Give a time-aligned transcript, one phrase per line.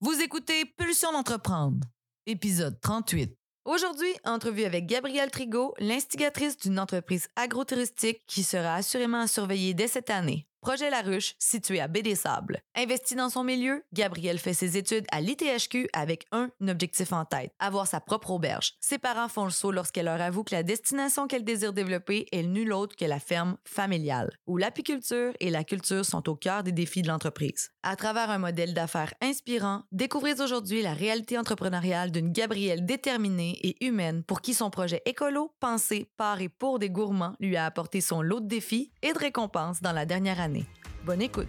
[0.00, 1.84] Vous écoutez Pulsion d'entreprendre,
[2.24, 3.34] épisode 38.
[3.64, 9.88] Aujourd'hui, entrevue avec Gabrielle Trigo, l'instigatrice d'une entreprise agro-touristique qui sera assurément à surveiller dès
[9.88, 10.46] cette année.
[10.60, 12.60] Projet La Ruche, situé à Baie des Sables.
[12.74, 17.52] Investi dans son milieu, Gabrielle fait ses études à l'ITHQ avec un objectif en tête,
[17.60, 18.74] avoir sa propre auberge.
[18.80, 22.42] Ses parents font le saut lorsqu'elle leur avoue que la destination qu'elle désire développer est
[22.42, 26.72] nulle autre que la ferme familiale, où l'apiculture et la culture sont au cœur des
[26.72, 27.70] défis de l'entreprise.
[27.84, 33.86] À travers un modèle d'affaires inspirant, découvrez aujourd'hui la réalité entrepreneuriale d'une Gabrielle déterminée et
[33.86, 38.00] humaine pour qui son projet écolo, pensé par et pour des gourmands, lui a apporté
[38.00, 40.47] son lot de défis et de récompenses dans la dernière année.
[41.04, 41.48] Bonne écoute.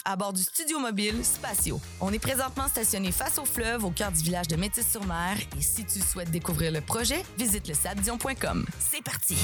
[0.05, 1.79] à bord du studio mobile Spatio.
[1.99, 5.85] On est présentement stationné face au fleuve au cœur du village de Métis-sur-Mer et si
[5.85, 8.65] tu souhaites découvrir le projet, visite le sabdion.com.
[8.79, 9.37] C'est parti!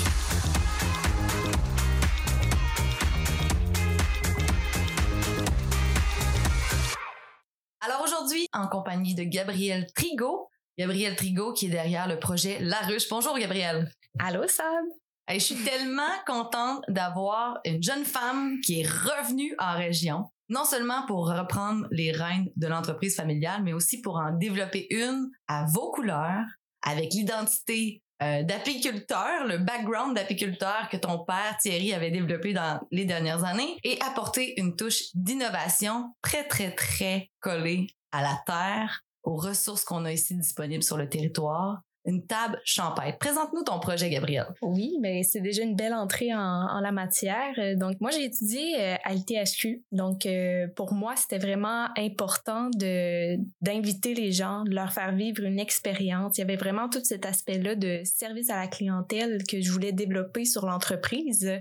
[7.81, 12.79] Alors aujourd'hui, en compagnie de Gabrielle Trigo, Gabrielle Trigo qui est derrière le projet La
[12.81, 13.07] Ruche.
[13.09, 13.91] Bonjour Gabrielle.
[14.19, 14.85] Allô Sam.
[15.29, 20.65] Hey, je suis tellement contente d'avoir une jeune femme qui est revenue en région, non
[20.65, 25.65] seulement pour reprendre les rênes de l'entreprise familiale, mais aussi pour en développer une à
[25.65, 26.45] vos couleurs,
[26.81, 33.05] avec l'identité euh, d'apiculteur, le background d'apiculteur que ton père Thierry avait développé dans les
[33.05, 39.35] dernières années, et apporter une touche d'innovation très, très, très collée à la terre, aux
[39.35, 43.17] ressources qu'on a ici disponibles sur le territoire, une table champêtre.
[43.19, 44.45] Présente-nous ton projet, Gabriel.
[44.61, 47.53] Oui, mais c'est déjà une belle entrée en, la matière.
[47.57, 49.83] Euh, donc, moi, j'ai étudié euh, à l'ITHQ.
[49.91, 55.43] Donc, euh, pour moi, c'était vraiment important de d'inviter les gens, de leur faire vivre
[55.43, 56.37] une expérience.
[56.37, 59.91] Il y avait vraiment tout cet aspect-là de service à la clientèle que je voulais
[59.91, 61.51] développer sur l'entreprise.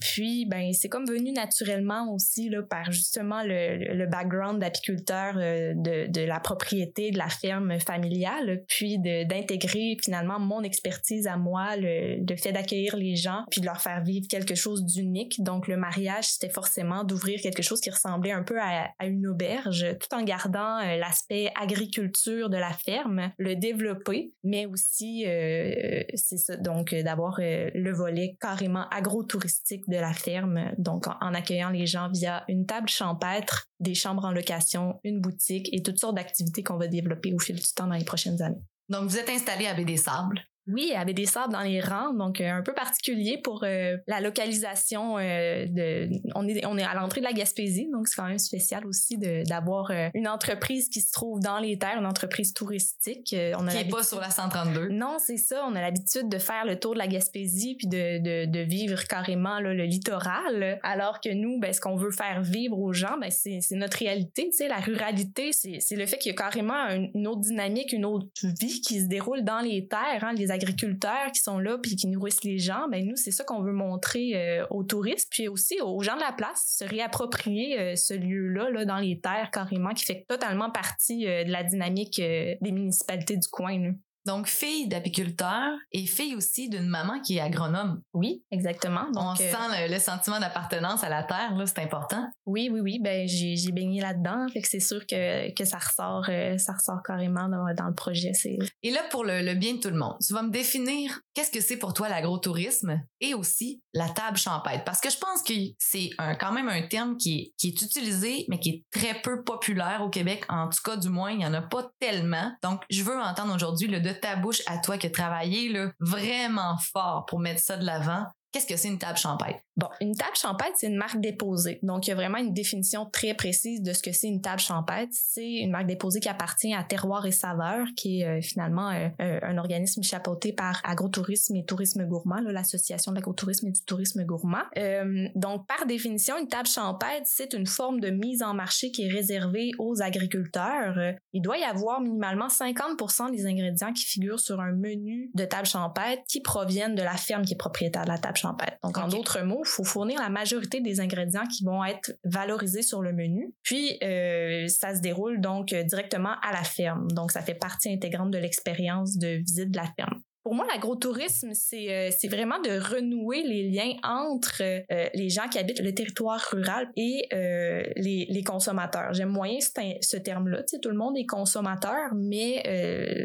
[0.00, 6.06] puis, ben, c'est comme venu naturellement aussi là par justement le, le background d'apiculteur de,
[6.08, 9.71] de la propriété de la ferme familiale, puis d'intégrer
[10.02, 14.26] finalement mon expertise à moi, le, fait d'accueillir les gens, puis de leur faire vivre
[14.28, 15.42] quelque chose d'unique.
[15.42, 19.86] Donc le mariage, c'était forcément d'ouvrir quelque chose qui ressemblait un peu à, une auberge,
[20.00, 26.38] tout en gardant euh, l'aspect agriculture de la ferme, le développer, mais aussi euh, c'est
[26.38, 31.86] ça, donc euh, d'avoir le volet carrément agro-touristique de la ferme, donc en accueillant les
[31.86, 36.62] gens via une table champêtre, des chambres en location, une boutique et toutes sortes d'activités
[36.62, 38.62] qu'on va développer au fil du temps dans les prochaines années.
[38.92, 40.44] Donc, vous êtes installé à Baie des Sables.
[40.68, 44.20] Oui, avait des sables dans les rangs, donc euh, un peu particulier pour euh, la
[44.20, 45.18] localisation.
[45.18, 48.38] Euh, de, on est on est à l'entrée de la Gaspésie, donc c'est quand même
[48.38, 53.34] spécial aussi d'avoir une entreprise qui se trouve dans les terres, une entreprise touristique.
[53.58, 54.88] on a qui est pas sur la 132.
[54.88, 55.64] Non, c'est ça.
[55.68, 59.02] On a l'habitude de faire le tour de la Gaspésie puis de, de, de vivre
[59.04, 63.18] carrément là, le littoral, alors que nous, ben, ce qu'on veut faire vivre aux gens,
[63.20, 64.48] ben, c'est notre réalité.
[64.50, 68.04] Tu sais, la ruralité, c'est le fait qu'il y a carrément une autre dynamique, une
[68.04, 68.28] autre
[68.60, 70.22] vie qui se déroule dans les terres.
[70.22, 73.44] Hein, les agriculteurs qui sont là puis qui nourrissent les gens, ben nous c'est ça
[73.44, 77.78] qu'on veut montrer euh, aux touristes puis aussi aux gens de la place, se réapproprier
[77.78, 81.64] euh, ce lieu-là là dans les terres carrément qui fait totalement partie euh, de la
[81.64, 83.92] dynamique des municipalités du coin.
[84.24, 88.00] Donc, fille d'apiculteur et fille aussi d'une maman qui est agronome.
[88.12, 89.10] Oui, exactement.
[89.12, 92.24] Donc, On sent le, sentiment d'appartenance à la terre, là, c'est important.
[92.46, 92.98] Oui, oui, oui.
[93.00, 94.46] Ben, j'ai, baigné là-dedans.
[94.52, 96.26] Fait que c'est sûr que, que ça ressort,
[96.58, 98.32] ça ressort carrément dans, dans le projet.
[98.34, 98.58] C'est...
[98.82, 101.50] Et là, pour le, le, bien de tout le monde, tu vas me définir qu'est-ce
[101.50, 104.84] que c'est pour toi l'agrotourisme et aussi la table champêtre.
[104.84, 107.82] Parce que je pense que c'est un, quand même un terme qui est, qui est
[107.82, 110.44] utilisé, mais qui est très peu populaire au Québec.
[110.48, 112.52] En tout cas, du moins, il n'y en a pas tellement.
[112.62, 117.26] Donc, je veux entendre aujourd'hui le ta bouche à toi qui a travaillé vraiment fort
[117.26, 119.60] pour mettre ça de l'avant Qu'est-ce que c'est une table champêtre?
[119.78, 121.78] Bon, une table champêtre, c'est une marque déposée.
[121.82, 124.60] Donc, il y a vraiment une définition très précise de ce que c'est une table
[124.60, 125.10] champêtre.
[125.12, 129.38] C'est une marque déposée qui appartient à Terroir et Saveur, qui est euh, finalement euh,
[129.40, 134.64] un organisme chapeauté par Agrotourisme et Tourisme Gourmand, l'Association de l'agrotourisme et du tourisme gourmand.
[134.76, 139.06] Euh, donc, par définition, une table champêtre, c'est une forme de mise en marché qui
[139.06, 141.14] est réservée aux agriculteurs.
[141.32, 145.66] il doit y avoir minimalement 50% des ingrédients qui figurent sur un menu de table
[145.66, 148.41] champêtre qui proviennent de la ferme qui est propriétaire de la table
[148.82, 152.82] Donc, en d'autres mots, il faut fournir la majorité des ingrédients qui vont être valorisés
[152.82, 153.54] sur le menu.
[153.62, 157.08] Puis, euh, ça se déroule donc directement à la ferme.
[157.12, 160.20] Donc, ça fait partie intégrante de l'expérience de visite de la ferme.
[160.42, 165.48] Pour moi, l'agrotourisme, c'est euh, c'est vraiment de renouer les liens entre euh, les gens
[165.48, 169.12] qui habitent le territoire rural et euh, les, les, consommateurs.
[169.12, 170.64] J'aime moyen ce, terme-là.
[170.64, 172.62] Tout le monde est consommateur, mais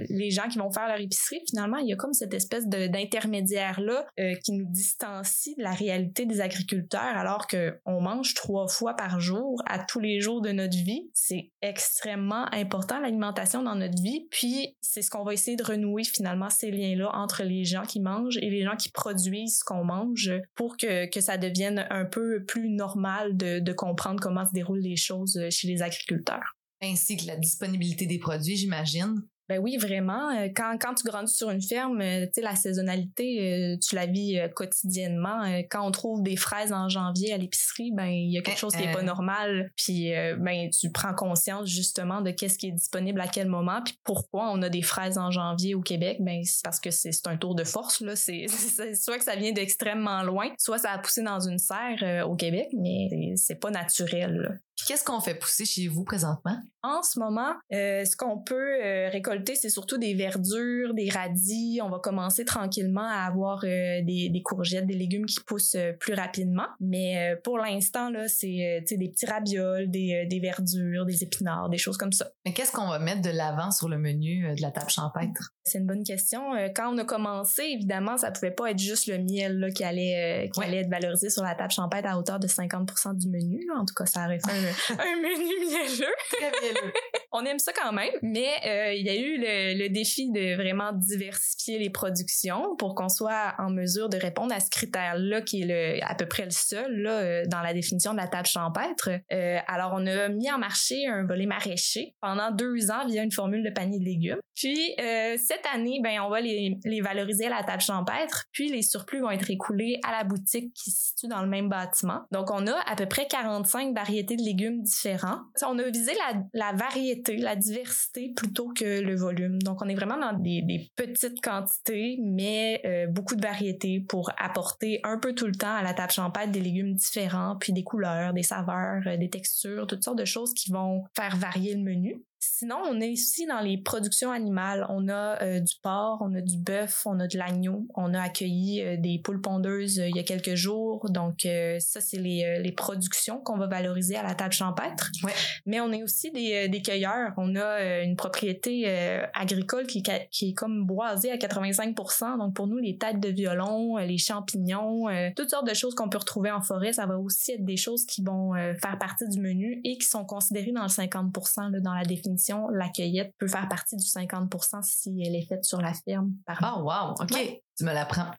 [0.10, 4.06] les gens qui vont faire leur épicerie, finalement, il y a comme cette espèce d'intermédiaire-là
[4.44, 9.20] qui nous distancie de la réalité des agriculteurs alors que on mange trois fois par
[9.20, 11.10] jour à tous les jours de notre vie.
[11.14, 14.28] C'est extrêmement important, l'alimentation dans notre vie.
[14.32, 18.00] Puis, c'est ce qu'on va essayer de renouer finalement, ces liens-là entre les gens qui
[18.00, 22.06] mangent et les gens qui produisent ce qu'on mange pour que, que ça devienne un
[22.06, 26.56] peu plus normal de, de comprendre comment se déroulent les choses chez les agriculteurs.
[26.82, 29.22] Ainsi que la disponibilité des produits, j'imagine.
[29.50, 30.30] Ben oui, vraiment.
[30.32, 33.96] Euh, quand, quand tu grandis sur une ferme, euh, tu sais, la saisonnalité, euh, tu
[33.96, 35.44] la vis quotidiennement.
[35.70, 38.76] Quand on trouve des fraises en janvier à l'épicerie, ben il y a quelque chose
[38.76, 39.72] qui est pas normal.
[39.78, 43.98] Puis ben tu prends conscience justement de qu'est-ce qui est disponible à quel moment, puis
[44.04, 46.18] pourquoi on a des fraises en janvier au Québec?
[46.20, 48.16] Ben c'est parce que c'est un tour de force là.
[48.16, 48.48] C'est
[48.96, 52.70] soit que ça vient d'extrêmement loin, soit ça a poussé dans une serre au Québec,
[52.74, 54.60] mais c'est pas naturel.
[54.86, 56.58] Qu'est-ce qu'on fait pousser chez vous présentement?
[56.84, 61.80] En ce moment, euh, ce qu'on peut euh, récolter, c'est surtout des verdures, des radis.
[61.84, 66.14] On va commencer tranquillement à avoir euh, des, des, courgettes, des légumes qui poussent plus
[66.14, 66.68] rapidement.
[66.80, 71.98] Mais pour l'instant, là, c'est des petits ravioles, des, des verdures, des épinards, des choses
[71.98, 72.30] comme ça.
[72.46, 75.54] Mais qu'est-ce qu'on va mettre de l'avant sur le menu de la table champêtre?
[75.64, 76.52] C'est une bonne question.
[76.76, 80.50] quand on a commencé, évidemment, ça pouvait pas être juste le miel là, qui allait
[80.54, 83.68] qui allait être valorisé sur la table champêtre à hauteur de 50% du menu.
[83.76, 84.67] En tout cas, ça aurait fait
[85.00, 86.14] un menu mielleux.
[86.32, 86.94] Très mielleux.
[87.32, 90.92] On aime ça quand même, mais euh, il y a eu le, défi de vraiment
[90.94, 95.66] diversifier les productions pour qu'on soit en mesure de répondre à ce critère-là qui est
[95.66, 99.10] le, à peu près le seul là, euh, dans la définition de la table champêtre.
[99.32, 103.32] Euh, alors, on a mis en marché un volet maraîcher pendant deux ans via une
[103.32, 104.40] formule de panier de légumes.
[104.56, 108.82] Puis, cette année, ben, on va les, les valoriser à la table champêtre, puis les
[108.82, 112.22] surplus vont être écoulés à la boutique qui se situe dans le même bâtiment.
[112.32, 115.42] Donc, on a à peu près 45 variétés de légumes différents.
[115.66, 116.12] On a visé
[116.54, 119.62] la, variété, la diversité plutôt que le volume.
[119.62, 125.00] Donc, on est vraiment dans des, petites quantités, mais euh, beaucoup de variétés pour apporter
[125.04, 128.34] un peu tout le temps à la table champêtre des légumes différents, puis des couleurs,
[128.34, 132.24] des saveurs, euh, des textures, toutes sortes de choses qui vont faire varier le menu.
[132.40, 134.86] Sinon, on est ici dans les productions animales.
[134.90, 137.88] On a euh, du porc, on a du bœuf, on a de l'agneau.
[137.96, 141.10] On a accueilli euh, des poules pondeuses euh, il y a quelques jours.
[141.10, 141.48] Donc,
[141.80, 145.12] ça, c'est les, les productions qu'on va valoriser à la table champêtre.
[145.24, 145.34] Ouais.
[145.66, 147.34] Mais on est aussi des, des cueilleurs.
[147.38, 148.88] On a une propriété
[149.34, 153.98] agricole qui, qui est comme boisée à 85% Donc, pour nous, les têtes de violon,
[153.98, 155.06] les champignons,
[155.36, 158.06] toutes sortes de choses qu'on peut retrouver en forêt, ça va aussi être des choses
[158.06, 161.36] qui vont faire partie du menu et qui sont considérées dans le 50
[161.72, 162.27] là, dans la définition
[162.72, 164.54] la cueillette peut faire partie du 50
[164.84, 166.34] si elle est faite sur la ferme.
[166.50, 167.16] oh, wow!
[167.20, 167.62] OK.
[167.78, 168.32] Tu me l'apprends.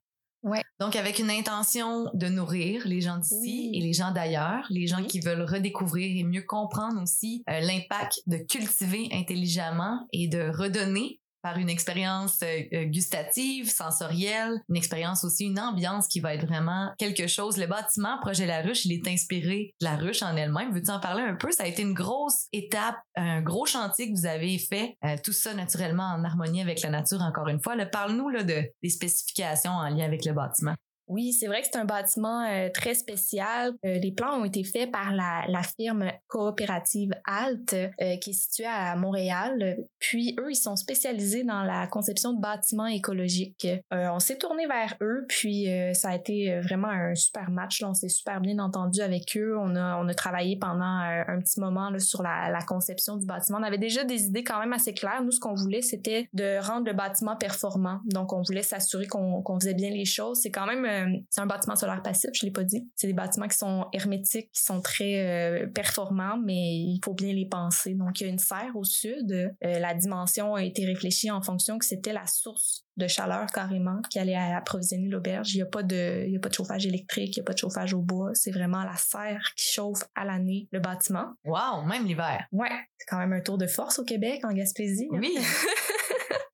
[0.43, 0.63] Ouais.
[0.79, 5.03] Donc, avec une intention de nourrir les gens d'ici et les gens d'ailleurs, les gens
[5.03, 11.21] qui veulent redécouvrir et mieux comprendre aussi euh, l'impact de cultiver intelligemment et de redonner
[11.43, 16.47] par une expérience euh, euh, gustative, sensorielle, une expérience aussi, une ambiance qui va être
[16.47, 17.57] vraiment quelque chose.
[17.57, 20.73] Le bâtiment Projet La Ruche, il est inspiré de la ruche en elle-même.
[20.73, 21.51] Veux-tu en parler un peu?
[21.53, 24.97] Ça a été une grosse étape, un gros chantier que vous avez fait.
[25.05, 27.77] Euh, tout ça naturellement en harmonie avec la nature, encore une fois.
[27.87, 30.75] Parle-nous de, des spécifications en lien avec le bâtiment.
[31.09, 33.73] Oui, c'est vrai que c'est un bâtiment euh, très spécial.
[33.85, 38.35] Euh, les plans ont été faits par la, la firme coopérative Alt, euh, qui est
[38.35, 39.79] située à Montréal.
[39.99, 43.67] Puis eux, ils sont spécialisés dans la conception de bâtiments écologiques.
[43.91, 47.81] on s'est tourné vers eux, puis ça a été vraiment un super match.
[47.81, 47.91] Là.
[47.91, 49.57] On s'est super bien entendu avec eux.
[49.59, 53.27] On a, on a travaillé pendant un petit moment là, sur la, la conception du
[53.27, 53.59] bâtiment.
[53.59, 55.23] On avait déjà des idées quand même assez claires.
[55.23, 58.01] Nous, ce qu'on voulait, c'était de rendre le bâtiment performant.
[58.07, 60.41] Donc, on voulait s'assurer qu'on qu'on faisait bien les choses.
[60.41, 62.89] C'est quand même euh, c'est un bâtiment solaire passif, je l'ai pas dit.
[62.97, 67.47] C'est des bâtiments qui sont hermétiques, qui sont très performants, mais il faut bien les
[67.47, 67.95] penser.
[67.95, 69.55] Donc, il y a une serre au sud.
[69.61, 74.19] la dimension a été réfléchie en fonction que c'était la source de chaleur carrément qui
[74.19, 75.55] allait approvisionner l'auberge.
[75.55, 77.45] Il n'y a pas de, il y a pas de chauffage électrique, il n'y a
[77.45, 78.31] pas de chauffage au bois.
[78.35, 81.33] C'est vraiment la serre qui chauffe à l'année le bâtiment.
[81.45, 82.47] Wow, même l'hiver.
[82.53, 85.09] Ouais, c'est quand même un tour de force au Québec, en Gaspésie.
[85.15, 85.21] Hein.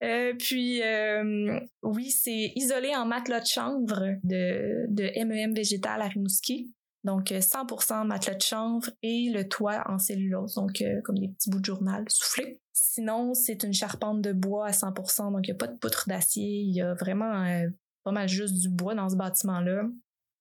[0.05, 6.09] Euh, puis euh, oui, c'est isolé en matelas de chanvre de, de MEM végétal à
[6.09, 6.75] Rimouski.
[7.05, 11.51] Donc 100% matelas de chanvre et le toit en cellulose, donc euh, comme des petits
[11.51, 12.61] bouts de journal soufflés.
[12.73, 16.05] Sinon, c'est une charpente de bois à 100%, donc il n'y a pas de poutre
[16.09, 17.63] d'acier, il y a vraiment
[18.05, 19.83] pas mal juste du bois dans ce bâtiment-là.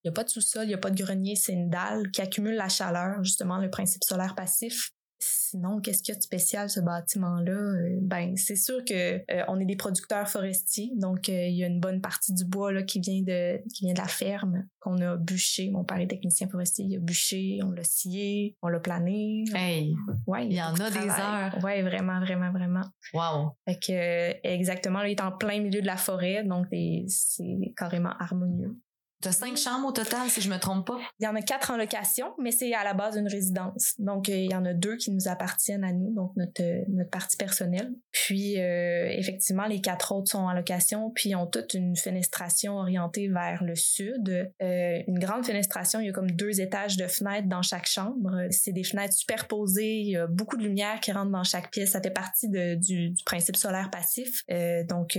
[0.03, 2.11] Il n'y a pas de sous-sol, il n'y a pas de grenier, c'est une dalle
[2.11, 4.91] qui accumule la chaleur, justement le principe solaire passif.
[5.23, 7.51] Sinon, qu'est-ce qu'il y a de spécial ce bâtiment-là?
[7.51, 11.63] Euh, Ben, c'est sûr que euh, on est des producteurs forestiers, donc euh, il y
[11.63, 14.67] a une bonne partie du bois là qui vient de qui vient de la ferme
[14.79, 15.69] qu'on a bûché.
[15.69, 19.45] Mon père est technicien forestier, il a bûché, on l'a scié, on l'a plané.
[19.53, 19.95] Hey,
[20.27, 21.63] ouais, il y en a des heures.
[21.63, 22.83] Ouais, vraiment, vraiment, vraiment.
[23.13, 23.55] Wow.
[23.65, 26.67] Fait que exactement, là, il est en plein milieu de la forêt, donc
[27.07, 28.75] c'est carrément harmonieux.
[29.23, 30.99] Tu as cinq chambres au total, si je me trompe pas?
[31.21, 33.93] Il y en a quatre en location, mais c'est à la base d'une résidence.
[33.97, 36.83] Donc, euh, il y en a deux qui nous appartiennent à nous, donc notre, euh,
[36.89, 37.93] notre partie personnelle.
[38.11, 43.29] Puis, euh, effectivement, les quatre autres sont en location, puis ont toutes une fenestration orientée
[43.29, 44.51] vers le sud.
[44.59, 48.47] une grande fenestration, il y a comme deux étages de fenêtres dans chaque chambre.
[48.51, 51.91] C'est des fenêtres superposées, il y a beaucoup de lumière qui rentre dans chaque pièce.
[51.91, 54.43] Ça fait partie de, du, du, principe solaire passif.
[54.89, 55.17] donc,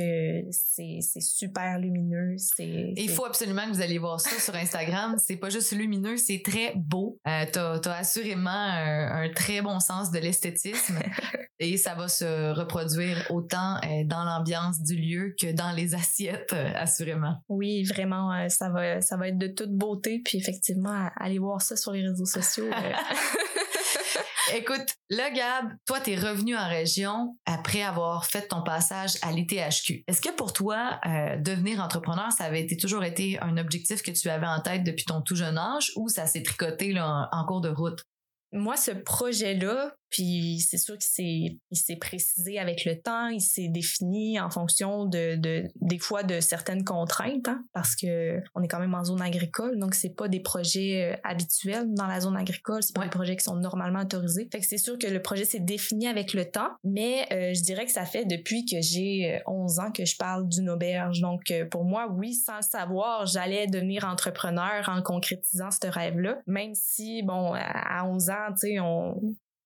[0.50, 2.36] c'est super lumineux.
[2.58, 5.16] Il faut absolument que vous allez voir ça sur Instagram.
[5.24, 7.18] C'est pas juste lumineux, c'est très beau.
[7.26, 10.98] Euh, t'as as assurément un, très bon sens de l'esthétisme
[11.58, 16.52] et ça va se reproduire autant euh, dans l'ambiance du lieu que dans les assiettes,
[16.52, 17.36] euh, assurément.
[17.48, 20.20] Oui, vraiment, euh, ça va, ça va être de toute beauté.
[20.24, 22.70] Puis effectivement, allez voir ça sur les réseaux sociaux.
[24.52, 30.04] Écoute, là, Gab, toi, t'es revenu en région après avoir fait ton passage à l'ITHQ.
[30.06, 34.28] Est-ce que pour toi, euh, devenir entrepreneur, ça avait toujours été un objectif que tu
[34.28, 37.70] avais en tête depuis ton tout jeune âge ou ça s'est tricoté en cours de
[37.70, 38.04] route?
[38.52, 44.38] Moi, ce projet-là, puis c'est sûr qu'il s'est, précisé avec le temps, il s'est défini
[44.40, 48.78] en fonction de, de des fois de certaines contraintes, hein, parce que on est quand
[48.78, 52.82] même en zone agricole, donc c'est pas des projets euh, habituels dans la zone agricole,
[52.82, 54.48] c'est pas des projets qui sont normalement autorisés.
[54.52, 57.62] Fait que c'est sûr que le projet s'est défini avec le temps, mais euh, je
[57.62, 61.20] dirais que ça fait depuis que j'ai 11 euh, ans que je parle d'une auberge.
[61.20, 66.74] Donc pour moi, oui, sans le savoir, j'allais devenir entrepreneur en concrétisant ce rêve-là, même
[66.74, 69.16] si bon à 11 ans, tu sais, on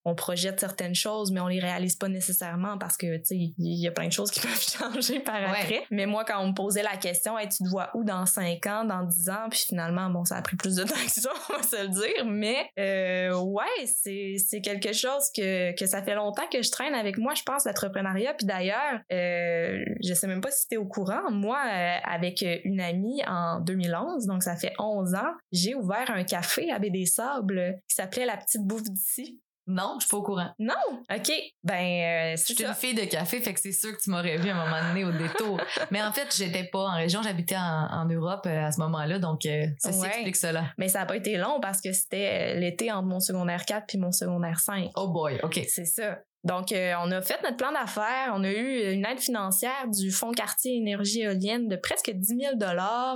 [0.08, 3.80] on projette certaines choses, mais on les réalise pas nécessairement parce que, tu sais, il
[3.80, 5.84] y a plein de choses qui peuvent changer par après.
[5.90, 8.66] Mais moi, quand on me posait la question, hey, tu te vois où dans 5
[8.66, 11.30] ans, dans 10 ans, puis finalement, bon, ça a pris plus de temps que ça,
[11.50, 16.02] on va se le dire, mais euh, ouais, c'est, c'est quelque chose que, que ça
[16.02, 18.34] fait longtemps que je traîne avec moi, je pense, l'entrepreneuriat.
[18.34, 22.44] Puis d'ailleurs, euh, je sais même pas si tu es au courant, moi, euh, avec
[22.64, 26.90] une amie en 2011, donc ça fait 11 ans, j'ai ouvert un café à Baie
[26.90, 29.40] des Sables qui s'appelait La Petite Bouffe d'ici.
[29.68, 30.50] Non, je suis pas au courant.
[30.58, 30.74] Non?
[31.14, 31.32] OK.
[31.62, 34.38] Ben, euh, Je suis une fille de café, fait que c'est sûr que tu m'aurais
[34.38, 35.60] vu à un moment donné au détour.
[35.90, 39.44] Mais en fait, j'étais pas en région, j'habitais en, Europe euh, à ce moment-là, donc
[39.44, 40.72] euh, ça explique cela.
[40.78, 43.98] Mais ça a pas été long parce que c'était l'été entre mon secondaire 4 puis
[43.98, 44.90] mon secondaire 5.
[44.96, 45.60] Oh boy, OK.
[45.68, 46.18] C'est ça.
[46.44, 48.32] Donc, euh, on a fait notre plan d'affaires.
[48.34, 52.54] On a eu une aide financière du Fonds quartier énergie éolienne de presque 10 000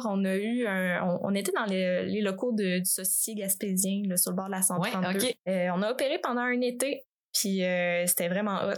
[0.06, 4.32] On a eu un, on, était dans les, locaux de, du saucissier gaspésien, là, sur
[4.32, 5.26] le bord de la 132.
[5.48, 8.74] Euh, on a opéré pendant un été, puis euh, c'était vraiment hot.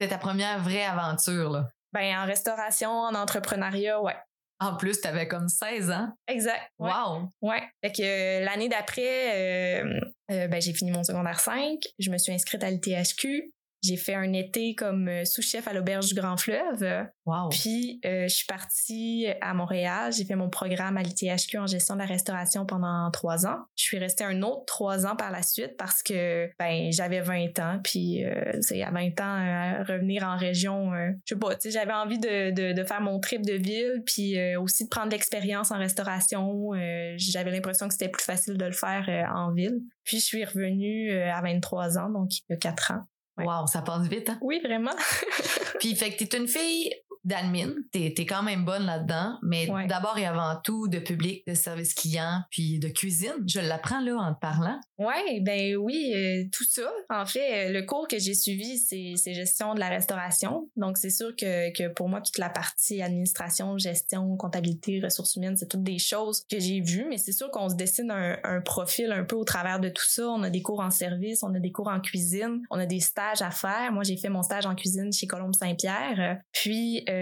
[0.00, 1.68] C'était ta première vraie aventure, là.
[1.92, 4.16] Ben, en restauration, en entrepreneuriat, ouais.
[4.58, 6.08] En plus, tu avais comme 16 ans.
[6.26, 6.70] Exact.
[6.78, 7.30] Wow.
[7.40, 7.62] Ouais.
[7.84, 9.82] Fait que l'année d'après,
[10.28, 11.78] ben, j'ai fini mon secondaire 5.
[11.98, 13.52] Je me suis inscrite à l'ITHQ.
[13.86, 17.06] J'ai fait un été comme euh, sous-chef à l'auberge du Grand Fleuve.
[17.24, 17.48] Wow.
[17.50, 20.12] Puis euh, je suis partie à Montréal.
[20.12, 23.58] J'ai fait mon programme à l'ITHQ en gestion de la restauration pendant trois ans.
[23.76, 27.58] Je suis restée un autre trois ans par la suite parce que ben j'avais 20
[27.60, 27.80] ans.
[27.82, 28.24] Puis
[28.60, 30.90] c'est euh, à 20 ans revenir en région,
[31.24, 31.54] je sais pas.
[31.54, 34.88] Tu sais, j'avais envie de, de, de, faire mon trip de ville, puis aussi de
[34.88, 36.72] prendre l'expérience en restauration.
[37.16, 39.78] j'avais l'impression que c'était plus facile de le faire en ville.
[40.04, 43.04] Puis je suis revenue à 23 ans, donc il y a quatre ans.
[43.38, 44.38] Wow, ça passe vite, hein?
[44.40, 44.94] Oui, vraiment.
[45.80, 46.94] Puis, fait que t'es une fille
[47.26, 47.74] d'admin.
[47.92, 51.92] T'es es quand même bonne là-dedans, mais d'abord et avant tout de public, de service
[51.92, 53.34] client, puis de cuisine.
[53.46, 54.80] Je l'apprends là en te parlant.
[54.98, 56.88] Ouais, ben oui, euh, tout ça.
[57.10, 60.70] En fait, euh, le cours que j'ai suivi, c'est gestion de la restauration.
[60.76, 65.56] Donc, c'est sûr que, que pour moi, toute la partie administration, gestion, comptabilité, ressources humaines,
[65.56, 68.60] c'est toutes des choses que j'ai vues, mais c'est sûr qu'on se dessine un, un,
[68.60, 70.28] profil un peu au travers de tout ça.
[70.28, 73.00] On a des cours en service, on a des cours en cuisine, on a des
[73.00, 73.92] stages à faire.
[73.92, 76.38] Moi, j'ai fait mon stage en cuisine chez Colombe Saint-Pierre.
[76.52, 77.15] Puis, euh,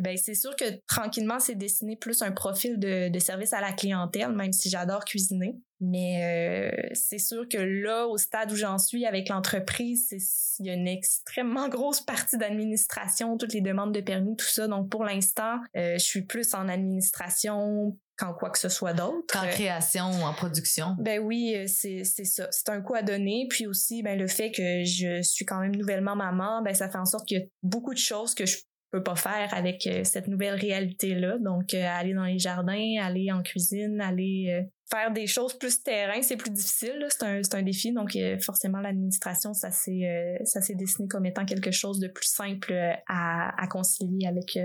[0.00, 3.72] ben c'est sûr que tranquillement, c'est dessiné plus un profil de, de service à la
[3.72, 5.56] clientèle, même si j'adore cuisiner.
[5.80, 10.70] Mais euh, c'est sûr que là, au stade où j'en suis avec l'entreprise, il y
[10.70, 14.66] a une extrêmement grosse partie d'administration, toutes les demandes de permis, tout ça.
[14.66, 19.36] Donc pour l'instant, euh, je suis plus en administration qu'en quoi que ce soit d'autre.
[19.36, 20.96] En création ou en production.
[20.98, 22.48] Ben oui, euh, c'est ça.
[22.50, 23.46] C'est un coup à donner.
[23.48, 26.98] Puis aussi, ben le fait que je suis quand même nouvellement maman, ben ça fait
[26.98, 28.56] en sorte qu'il y a beaucoup de choses que je
[28.90, 32.96] peux pas faire avec euh, cette nouvelle réalité là donc euh, aller dans les jardins
[33.02, 37.42] aller en cuisine aller euh, faire des choses plus terrain c'est plus difficile c'est un
[37.42, 37.92] c'est un défi.
[37.92, 42.72] Donc forcément l'administration ça s'est dessiné comme étant quelque chose de plus simple
[43.06, 44.58] à, à concilier avec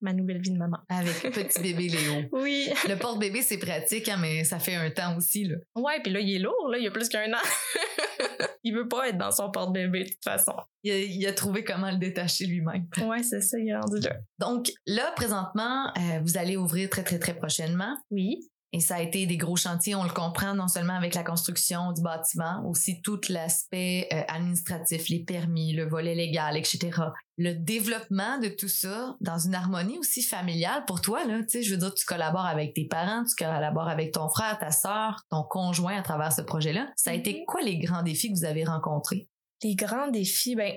[0.00, 0.78] ma nouvelle vie de maman.
[0.88, 2.14] Avec petit bébé Léo.
[2.32, 2.68] Oui.
[2.88, 5.56] Le porte bébé c'est pratique hein, mais ça fait un temps aussi là.
[5.76, 6.78] Ouais puis là il est lourd là.
[6.78, 7.36] Il y a plus qu'un an
[8.64, 10.54] il veut pas être dans son porte-bébé de toute façon.
[10.82, 12.86] Il a, trouvé comment le détacher lui-même.
[13.02, 14.16] Ouais, c'est ça, il est rendu là.
[14.38, 17.96] Donc là, présentement, euh, vous allez ouvrir très, très, très prochainement.
[18.10, 18.48] Oui.
[18.72, 21.92] Et ça a été des gros chantiers, on le comprend, non seulement avec la construction
[21.92, 27.00] du bâtiment, aussi tout l'aspect euh, administratif, les permis, le volet légal, etc.
[27.38, 31.62] Le développement de tout ça dans une harmonie aussi familiale pour toi, là, tu sais,
[31.62, 35.24] je veux dire, tu collabores avec tes parents, tu collabores avec ton frère, ta sœur,
[35.30, 36.88] ton conjoint à travers ce projet-là.
[36.96, 37.44] Ça a été mm-hmm.
[37.46, 39.28] quoi les grands défis que vous avez rencontrés?
[39.62, 40.74] Les grands défis, ben,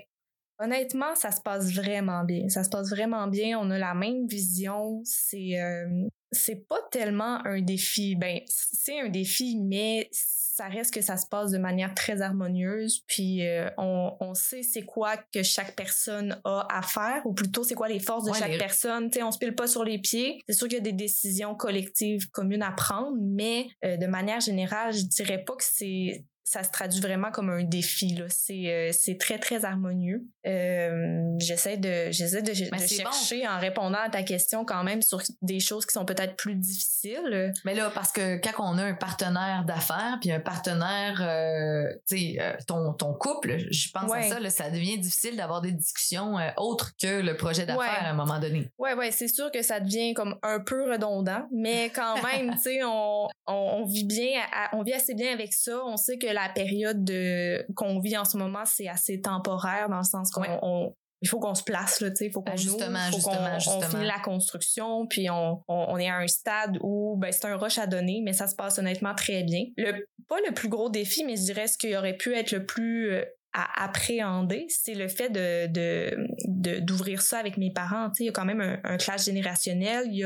[0.61, 2.47] honnêtement, ça se passe vraiment bien.
[2.49, 3.59] Ça se passe vraiment bien.
[3.59, 5.01] On a la même vision.
[5.03, 8.15] C'est euh, c'est pas tellement un défi.
[8.15, 13.03] Ben, c'est un défi, mais ça reste que ça se passe de manière très harmonieuse.
[13.07, 17.63] Puis euh, on, on sait c'est quoi que chaque personne a à faire, ou plutôt
[17.63, 19.09] c'est quoi les forces de chaque personne.
[19.09, 20.41] Tu sais, on se pile pas sur les pieds.
[20.47, 24.39] C'est sûr qu'il y a des décisions collectives communes à prendre, mais euh, de manière
[24.39, 28.25] générale, je dirais pas que c'est ça se traduit vraiment comme un défi là.
[28.27, 30.25] C'est euh, c'est très très harmonieux.
[30.45, 35.21] Euh, j'essaie de j'essaie de, de chercher en répondant à ta question quand même sur
[35.41, 37.53] des choses qui sont peut-être plus difficiles.
[37.63, 42.17] Mais là parce que quand on a un partenaire d'affaires puis un partenaire euh, tu
[42.17, 46.35] sais ton ton couple je pense à ça là, ça devient difficile d'avoir des discussions
[46.57, 48.69] autres que le projet d'affaires à un moment donné.
[48.77, 52.63] Ouais ouais c'est sûr que ça devient comme un peu redondant mais quand même tu
[52.63, 54.41] sais on, on, vit bien
[54.73, 55.81] on vit assez bien avec ça.
[55.85, 59.99] On sait que la période de qu'on vit en ce moment, c'est assez temporaire dans
[59.99, 60.93] le sens qu'on
[61.23, 63.81] il faut qu'on se place là, tu sais, il faut qu'on justement, faut justement, on
[63.81, 67.77] finit la construction, puis on, on, est à un stade où ben c'est un rush
[67.77, 69.65] à donner, mais ça se passe honnêtement très bien.
[69.77, 72.65] Le pas le plus gros défi, mais je dirais ce qui aurait pu être le
[72.65, 78.11] plus euh, à appréhender, c'est le fait de, de, d'ouvrir ça avec mes parents.
[78.19, 80.17] Il y a quand même un, clash générationnel, il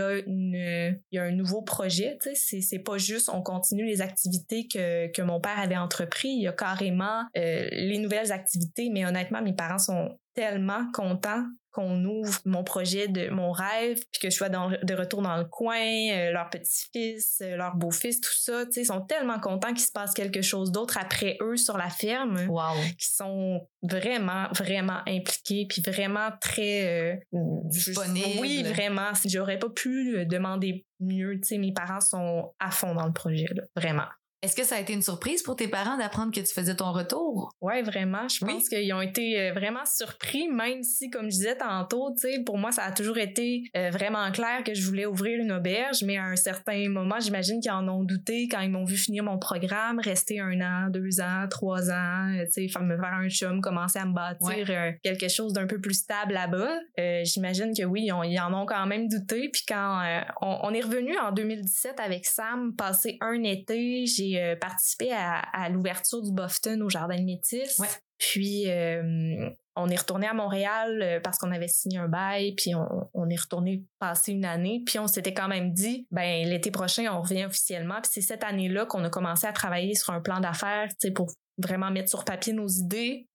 [1.12, 2.18] y a un nouveau projet.
[2.36, 6.30] C'est, c'est pas juste on continue les activités que, que mon père avait entrepris.
[6.30, 8.90] Il y a carrément euh, les nouvelles activités.
[8.92, 14.22] Mais honnêtement, mes parents sont tellement contents qu'on ouvre mon projet de mon rêve, puis
[14.22, 18.34] que je sois de retour dans le coin, euh, leur petit-fils, euh, leur beau-fils, tout
[18.34, 21.58] ça, tu sais, ils sont tellement contents qu'il se passe quelque chose d'autre après eux
[21.58, 22.76] sur la ferme, wow.
[22.98, 28.40] qui sont vraiment, vraiment impliqués, puis vraiment très euh, disponibles.
[28.40, 29.12] Oui, vraiment.
[29.26, 33.48] J'aurais pas pu demander mieux, tu sais, mes parents sont à fond dans le projet,
[33.54, 34.08] là, vraiment.
[34.42, 36.92] Est-ce que ça a été une surprise pour tes parents d'apprendre que tu faisais ton
[36.92, 37.52] retour?
[37.62, 38.28] Ouais, vraiment.
[38.28, 42.14] Je pense qu'ils ont été euh, vraiment surpris, même si, comme je disais tantôt,
[42.46, 46.04] pour moi, ça a toujours été euh, vraiment clair que je voulais ouvrir une auberge,
[46.04, 49.24] mais à un certain moment, j'imagine qu'ils en ont douté quand ils m'ont vu finir
[49.24, 53.62] mon programme, rester un an, deux ans, trois ans, euh, sais, me faire un chum,
[53.62, 54.68] commencer à me bâtir
[55.04, 56.80] quelque chose d'un peu plus stable là-bas.
[57.24, 59.50] j'imagine que oui, ils, en ont quand même douté.
[59.52, 60.04] Puis quand
[60.42, 65.70] on, on, est revenu en 2017 avec Sam, passer un été, j'ai euh, participé à,
[65.70, 67.82] l'ouverture du Boston au Jardin de Métis.
[68.18, 72.74] Puis euh, on est retourné à Montréal euh, parce qu'on avait signé un bail, puis
[72.76, 77.06] on, est retourné passer une année, puis on s'était quand même dit, ben l'été prochain
[77.12, 78.02] on revient officiellement.
[78.02, 81.12] Puis c'est cette année-là qu'on a commencé à travailler sur un plan d'affaires, tu sais,
[81.12, 83.28] pour vraiment mettre sur papier nos idées,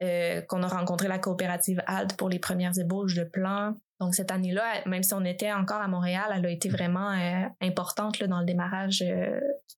[0.48, 3.74] qu'on a rencontré la coopérative ALD pour les premières ébauches de plans.
[4.00, 7.10] Donc cette année-là, même si on était encore à Montréal, elle a été vraiment
[7.60, 9.04] importante là, dans le démarrage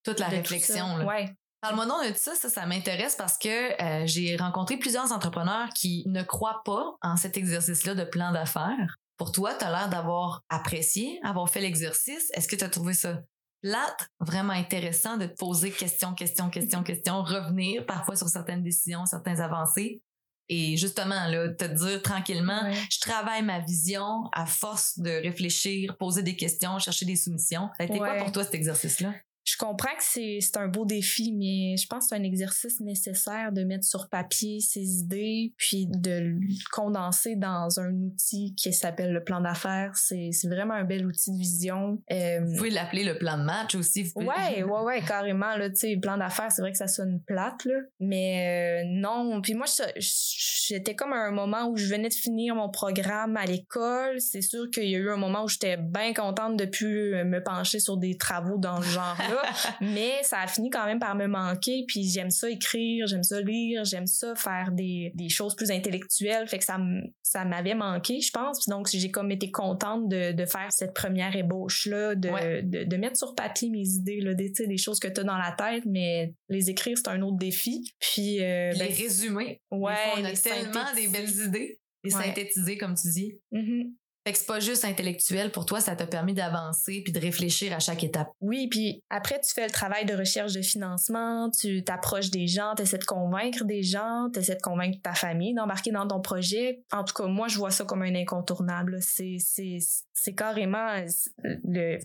[0.04, 0.96] toute la réflexion.
[0.96, 1.04] Là.
[1.04, 1.34] Ouais.
[1.62, 3.48] Parle-moi donc de ça, ça, ça m'intéresse parce que
[3.80, 8.98] euh, j'ai rencontré plusieurs entrepreneurs qui ne croient pas en cet exercice-là de plan d'affaires
[9.16, 12.30] Pour toi, tu as l'air d'avoir apprécié, avoir fait l'exercice.
[12.34, 13.20] Est-ce que tu as trouvé ça
[13.62, 19.06] plate, vraiment intéressant de te poser question, question, question, question, revenir parfois sur certaines décisions,
[19.06, 20.02] certaines avancées?
[20.48, 26.22] Et justement, là, te dire tranquillement, je travaille ma vision à force de réfléchir, poser
[26.22, 27.68] des questions, chercher des soumissions.
[27.76, 29.14] Ça a été quoi pour toi cet exercice-là?
[29.44, 33.50] Je comprends que c'est, un beau défi, mais je pense que c'est un exercice nécessaire
[33.52, 36.38] de mettre sur papier ses idées, puis de le
[36.70, 39.96] condenser dans un outil qui s'appelle le plan d'affaires.
[39.96, 42.02] C'est, vraiment un bel outil de vision.
[42.12, 44.02] Euh, vous pouvez l'appeler le plan de match aussi.
[44.02, 45.56] Vous Ouais, ouais, ouais, carrément.
[45.56, 47.74] Là, tu sais, plan d'affaires, c'est vrai que ça sonne plate, là.
[48.00, 49.40] Mais euh, non.
[49.40, 53.46] Puis moi, j'étais comme à un moment où je venais de finir mon programme à
[53.46, 54.20] l'école.
[54.20, 57.42] C'est sûr qu'il y a eu un moment où j'étais bien contente de plus me
[57.42, 59.16] pencher sur des travaux dans le genre
[59.80, 61.84] mais ça a fini quand même par me manquer.
[61.86, 66.48] Puis j'aime ça écrire, j'aime ça lire, j'aime ça faire des, des choses plus intellectuelles.
[66.48, 66.78] Fait que ça,
[67.22, 68.66] ça m'avait manqué, je pense.
[68.68, 73.16] donc j'ai comme été contente de, de faire cette première ébauche-là, de, de, de, mettre
[73.16, 76.34] sur papier mes idées, là, des, des choses que tu as dans la tête, mais
[76.48, 77.92] les écrire, c'est un autre défi.
[77.98, 79.60] Puis, euh, les ben, résumer.
[79.70, 79.94] Ouais.
[80.16, 81.78] on a tellement des belles idées.
[82.04, 83.38] Les synthétiser, comme tu dis.
[83.52, 83.92] Mm-hmm.
[84.24, 87.72] Fait que c'est pas juste intellectuel pour toi, ça t'a permis d'avancer puis de réfléchir
[87.72, 88.28] à chaque étape.
[88.40, 92.74] Oui, puis après tu fais le travail de recherche de financement, tu t'approches des gens,
[92.76, 96.20] tu essaies de convaincre des gens, tu essaies de convaincre ta famille d'embarquer dans ton
[96.20, 96.82] projet.
[96.92, 98.98] En tout cas, moi je vois ça comme un incontournable.
[99.00, 99.78] C'est c'est
[100.12, 101.04] c'est carrément
[101.42, 101.98] le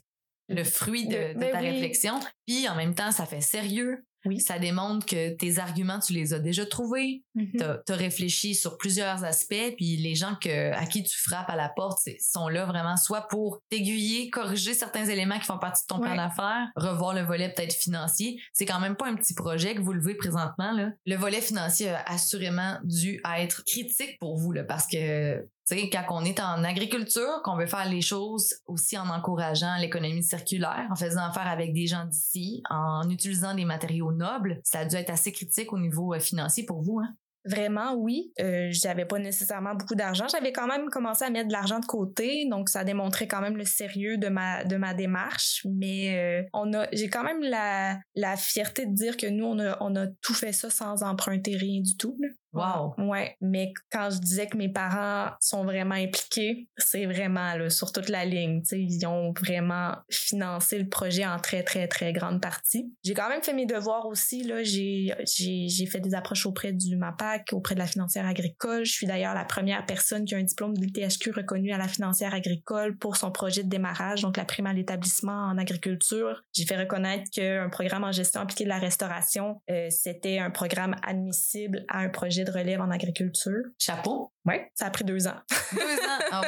[0.50, 2.20] le fruit de, ben ta réflexion.
[2.46, 4.06] Puis en même temps, ça fait sérieux.
[4.26, 4.40] Oui.
[4.40, 7.24] Ça démontre que tes arguments, tu les as déjà trouvés.
[7.36, 7.82] Mm-hmm.
[7.86, 11.56] Tu as, réfléchi sur plusieurs aspects, puis les gens que, à qui tu frappes à
[11.56, 15.88] la porte sont là vraiment soit pour t'aiguiller, corriger certains éléments qui font partie de
[15.88, 18.40] ton plan d'affaires, revoir le volet peut-être financier.
[18.54, 20.72] C'est quand même pas un petit projet que vous levez présentement.
[20.72, 20.92] Là.
[21.06, 26.06] Le volet financier a assurément dû être critique pour vous, là, parce que sais, quand
[26.10, 30.96] on est en agriculture, qu'on veut faire les choses aussi en encourageant l'économie circulaire, en
[30.96, 35.10] faisant affaire avec des gens d'ici, en utilisant des matériaux nobles, ça a dû être
[35.10, 37.00] assez critique au niveau euh, financier pour vous.
[37.00, 37.14] Hein?
[37.46, 38.34] Vraiment, oui.
[38.42, 40.28] Euh, j'avais pas nécessairement beaucoup d'argent.
[40.30, 43.56] J'avais quand même commencé à mettre de l'argent de côté, donc ça démontrait quand même
[43.56, 45.66] le sérieux de ma démarche.
[45.66, 50.52] Mais euh, j'ai quand même la fierté de dire que nous on a tout fait
[50.52, 52.18] ça sans emprunter rien du tout.
[52.58, 52.94] Wow.
[52.98, 57.92] Ouais, mais quand je disais que mes parents sont vraiment impliqués, c'est vraiment là, sur
[57.92, 58.62] toute la ligne.
[58.72, 62.92] ils ont vraiment financé le projet en très, très, très grande partie.
[63.04, 64.50] J'ai quand même fait mes devoirs aussi.
[64.64, 68.86] J'ai, j'ai fait des approches auprès du MAPAC, auprès de la financière agricole.
[68.86, 71.88] Je suis d'ailleurs la première personne qui a un diplôme de l'ITHQ reconnu à la
[71.88, 76.44] financière agricole pour son projet de démarrage, donc la prime à l'établissement en agriculture.
[76.54, 80.96] J'ai fait reconnaître qu'un programme en gestion appliquée de la restauration, euh, c'était un programme
[81.04, 83.64] admissible à un projet de relève en agriculture.
[83.78, 84.32] Chapeau.
[84.46, 85.36] Ouais, ça a pris deux ans.
[85.74, 86.20] deux ans?
[86.32, 86.42] Oh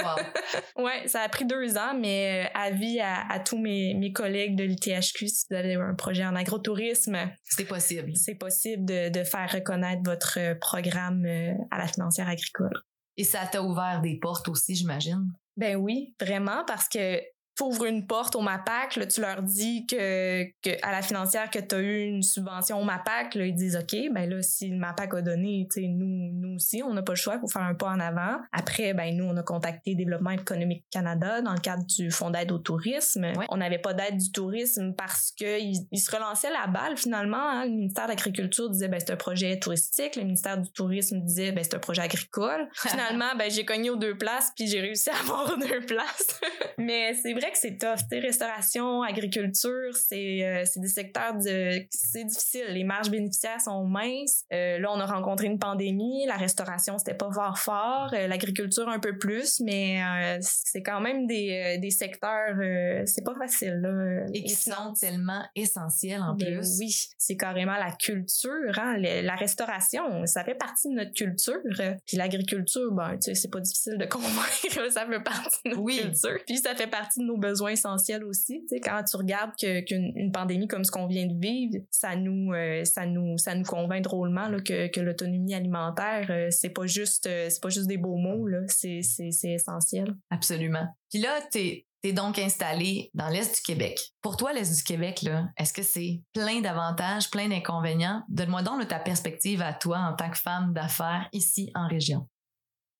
[0.77, 0.83] wow.
[0.85, 4.55] ouais, ça a pris deux ans, mais euh, avis à, à tous mes, mes collègues
[4.55, 8.11] de l'ITHQ, si vous avez un projet en agrotourisme, c'est possible.
[8.15, 12.81] C'est possible de, de faire reconnaître votre euh, programme euh, à la financière agricole.
[13.17, 15.31] Et ça t'a ouvert des portes aussi, j'imagine?
[15.57, 17.19] Ben oui, vraiment, parce que
[17.61, 21.59] ouvres une porte au MAPAC, là, tu leur dis que, que à la financière que
[21.59, 24.77] tu as eu une subvention au MAPAC, là, ils disent OK, ben là, si le
[24.77, 27.89] MAPAC a donné, nous, nous aussi, on n'a pas le choix, pour faire un pas
[27.89, 28.37] en avant.
[28.51, 32.51] Après, ben nous, on a contacté Développement économique Canada dans le cadre du Fonds d'aide
[32.51, 33.31] au tourisme.
[33.49, 37.49] On n'avait pas d'aide du tourisme parce qu'ils ils se relançaient la balle finalement.
[37.49, 37.65] Hein.
[37.65, 40.15] Le ministère de l'Agriculture disait ben c'est un projet touristique.
[40.15, 42.67] Le ministère du Tourisme disait ben c'est un projet agricole.
[42.73, 46.39] finalement, ben j'ai cogné aux deux places puis j'ai réussi à avoir deux places.
[46.77, 48.05] Mais c'est vrai c'est tough.
[48.11, 52.65] restauration, agriculture, c'est euh, des secteurs de c'est difficile.
[52.69, 54.45] Les marges bénéficiaires sont minces.
[54.53, 56.25] Euh, là, on a rencontré une pandémie.
[56.25, 58.11] La restauration, c'était pas fort fort.
[58.13, 59.99] Euh, l'agriculture un peu plus, mais
[60.41, 62.57] c'est quand même des, des secteurs.
[63.05, 64.25] c'est pas facile là.
[64.33, 66.79] Et qui sont tellement essentiels en plus.
[66.79, 68.77] Oui, c'est carrément la culture.
[68.77, 68.97] Hein?
[68.97, 71.59] la restauration, ça fait partie de notre culture.
[72.05, 74.91] Puis l'agriculture, ben, c'est pas difficile de convaincre.
[74.91, 75.99] ça fait partie de notre oui.
[76.01, 76.37] culture.
[76.45, 78.65] Puis ça fait partie de nos besoins essentiels aussi.
[78.83, 83.05] Quand tu regardes qu'une pandémie comme ce qu'on vient de vivre, ça nous, euh, ça
[83.05, 87.69] nous, ça nous convainc drôlement que, l'autonomie alimentaire, euh, c'est pas juste, euh, c'est pas
[87.69, 89.01] juste des beaux mots c'est,
[89.43, 90.15] essentiel.
[90.29, 90.87] Absolument.
[91.09, 93.99] Puis là, t'es T'es donc installé dans l'Est du Québec.
[94.21, 95.25] Pour toi, l'Est du Québec,
[95.57, 98.23] est-ce que c'est plein d'avantages, plein d'inconvénients?
[98.29, 102.25] Donne-moi donc ta perspective à toi en tant que femme d'affaires ici en région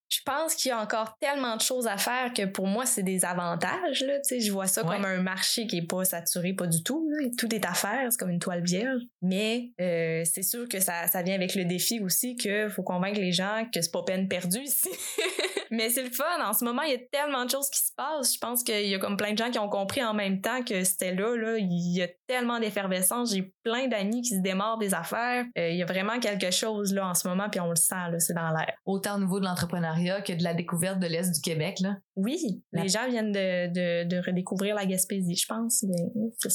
[0.09, 3.03] je pense qu'il y a encore tellement de choses à faire que pour moi, c'est
[3.03, 4.01] des avantages.
[4.01, 7.07] Là, je vois ça comme un marché qui est pas saturé, pas du tout.
[7.37, 9.03] Tout est à faire, c'est comme une toile vierge.
[9.21, 13.19] Mais euh, c'est sûr que ça, ça vient avec le défi aussi qu'il faut convaincre
[13.19, 14.89] les gens que c'est pas peine perdue ici.
[15.71, 16.25] Mais c'est le fun.
[16.43, 18.33] En ce moment, il y a tellement de choses qui se passent.
[18.33, 20.63] Je pense qu'il y a comme plein de gens qui ont compris en même temps
[20.63, 21.57] que c'était là, là.
[21.57, 23.33] Il y a tellement d'effervescence.
[23.33, 25.45] J'ai plein d'amis qui se démarrent des affaires.
[25.57, 27.95] Euh, il y a vraiment quelque chose, là, en ce moment, puis on le sent,
[28.11, 28.19] là.
[28.19, 28.73] C'est dans l'air.
[28.85, 31.97] Autant au niveau de l'entrepreneuriat que de la découverte de l'Est du Québec, là.
[32.15, 32.61] Oui.
[32.73, 35.83] Les gens viennent de, de, de redécouvrir la Gaspésie, je pense.
[35.83, 35.95] Mais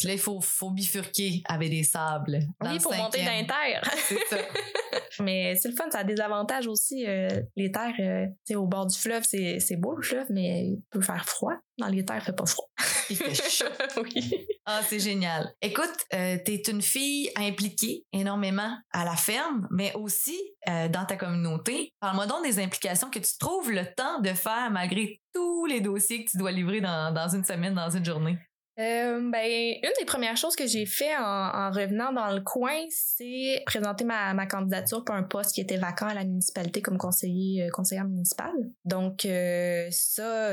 [0.05, 2.40] là, il faut, faut bifurquer avec des sables.
[2.61, 3.83] Oui, pour monter dans terre.
[3.96, 4.37] C'est ça.
[5.20, 7.07] mais c'est le fun, ça a des avantages aussi.
[7.07, 10.82] Euh, les terres, euh, au bord du fleuve, c'est, c'est beau le fleuve, mais il
[10.90, 11.54] peut faire froid.
[11.78, 12.68] Dans les terres, il fait pas froid.
[13.10, 13.66] Il fait chaud.
[14.02, 14.46] oui.
[14.64, 15.52] Ah, c'est génial.
[15.60, 20.38] Écoute, euh, tu es une fille impliquée énormément à la ferme, mais aussi
[20.68, 21.92] euh, dans ta communauté.
[22.00, 26.24] Parle-moi donc des implications que tu trouves le temps de faire malgré tous les dossiers
[26.24, 28.38] que tu dois livrer dans, dans une semaine, dans une journée.
[28.78, 33.62] Euh, ben, une des premières choses que j'ai fait en, revenant dans le coin, c'est
[33.66, 37.64] présenter ma, ma, candidature pour un poste qui était vacant à la municipalité comme conseiller
[37.64, 38.52] euh, conseillère municipale.
[38.84, 40.50] Donc euh, ça,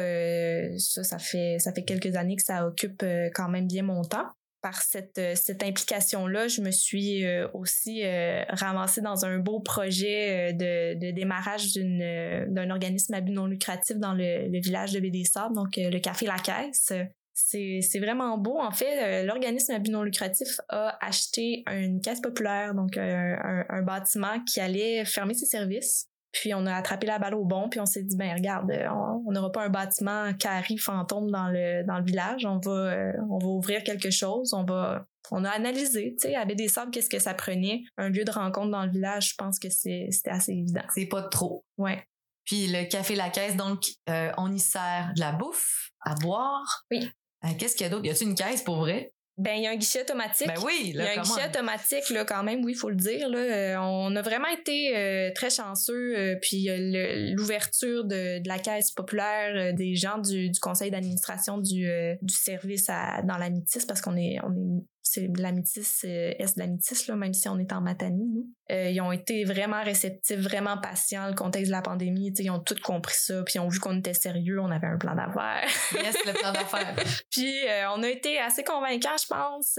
[0.78, 3.04] ça, ça fait ça fait quelques années que ça occupe
[3.34, 4.28] quand même bien mon temps
[4.62, 7.24] par cette, cette implication-là, je me suis
[7.56, 8.04] aussi
[8.50, 14.14] ramassée dans un beau projet de, de démarrage d'un organisme à but non lucratif dans
[14.14, 16.94] le, le village de Bédessard, donc le Café La Caisse.
[17.48, 18.60] C'est vraiment beau.
[18.60, 23.36] En fait, euh, l'organisme à but non lucratif a acheté une caisse populaire, donc euh,
[23.70, 26.08] un, bâtiment qui allait fermer ses services.
[26.32, 28.88] Puis on a attrapé la balle au bon, puis on s'est dit ben regarde, euh,
[29.28, 33.38] on n'aura pas un bâtiment carré fantôme dans le dans le village, on va on
[33.38, 37.10] va ouvrir quelque chose, on va on a analysé, tu sais, avec des sables, qu'est-ce
[37.10, 40.54] que ça prenait, un lieu de rencontre dans le village, je pense que c'était assez
[40.54, 40.84] évident.
[40.94, 41.66] C'est pas trop.
[41.78, 42.04] Ouais.
[42.46, 46.86] Puis le café La Caisse, donc, on y sert de la bouffe, à boire.
[46.92, 47.12] Oui.
[47.46, 48.06] Euh, qu'est-ce qu'il y a d'autre?
[48.06, 49.14] Y a-t-il une caisse pour vrai?
[49.38, 50.48] Ben, il y a un guichet automatique.
[50.48, 52.90] Ben oui, là, Il y a un guichet automatique, là, quand même, oui, il faut
[52.90, 53.28] le dire.
[53.30, 53.38] Là.
[53.40, 56.38] Euh, on a vraiment été euh, très chanceux.
[56.42, 56.68] puis
[57.36, 61.88] l'ouverture de, de, la caisse populaire des gens du, du conseil d'administration du,
[62.22, 66.06] du service à, dans la Métis, parce qu'on est, on est c'est de la métisse,
[66.06, 68.48] euh, est de là, même si on est en Matanie, nous.
[68.72, 71.28] Euh, ils ont été vraiment réceptifs, vraiment patients.
[71.28, 73.98] Le contexte de la pandémie, ils ont tout compris ça, puis ils ont vu qu'on
[73.98, 75.68] était sérieux, on avait un plan d'affaires.
[75.94, 76.96] yes, le plan d'affaires.
[77.30, 79.78] puis euh, on a été assez convaincants, je pense.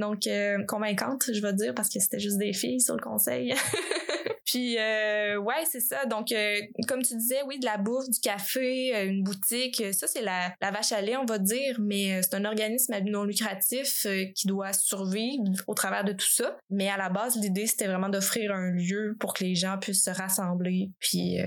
[0.00, 3.54] donc, convaincantes, je veux dire, parce que c'était juste des filles sur le conseil.
[4.44, 6.04] Puis euh, ouais, c'est ça.
[6.06, 6.56] Donc euh,
[6.88, 10.54] comme tu disais, oui, de la bouffe, du café, euh, une boutique, ça c'est la,
[10.60, 14.72] la vache à lait, on va dire, mais c'est un organisme non lucratif qui doit
[14.72, 16.56] survivre au travers de tout ça.
[16.70, 20.04] Mais à la base, l'idée c'était vraiment d'offrir un lieu pour que les gens puissent
[20.04, 21.38] se rassembler, puis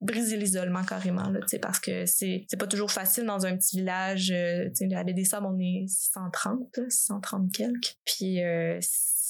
[0.00, 4.26] briser l'isolement carrément là, parce que c'est c'est pas toujours facile dans un petit village.
[4.26, 7.96] tu sais, à des Sables, on est 630, 630 quelques.
[8.04, 8.40] Puis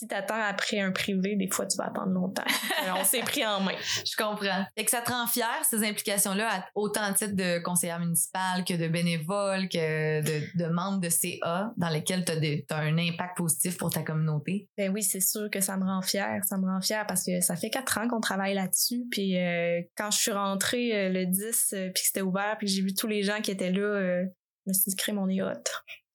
[0.01, 2.45] si t'attends après un privé, des fois, tu vas attendre longtemps.
[2.99, 3.75] on s'est pris en main.
[4.07, 4.65] Je comprends.
[4.75, 8.73] Et que ça te rend fier, ces implications-là, autant en titre de conseillère municipale que
[8.73, 13.77] de bénévole, que de, de membre de CA dans lesquels tu as, un impact positif
[13.77, 14.71] pour ta communauté?
[14.79, 16.41] Ben oui, c'est sûr que ça me rend fier.
[16.49, 19.05] Ça me rend fier parce que ça fait quatre ans qu'on travaille là-dessus.
[19.11, 22.69] Puis euh, quand je suis rentrée euh, le 10, euh, puis que c'était ouvert, puis
[22.69, 24.23] j'ai vu tous les gens qui étaient là,
[24.67, 25.43] je me suis dit, mon est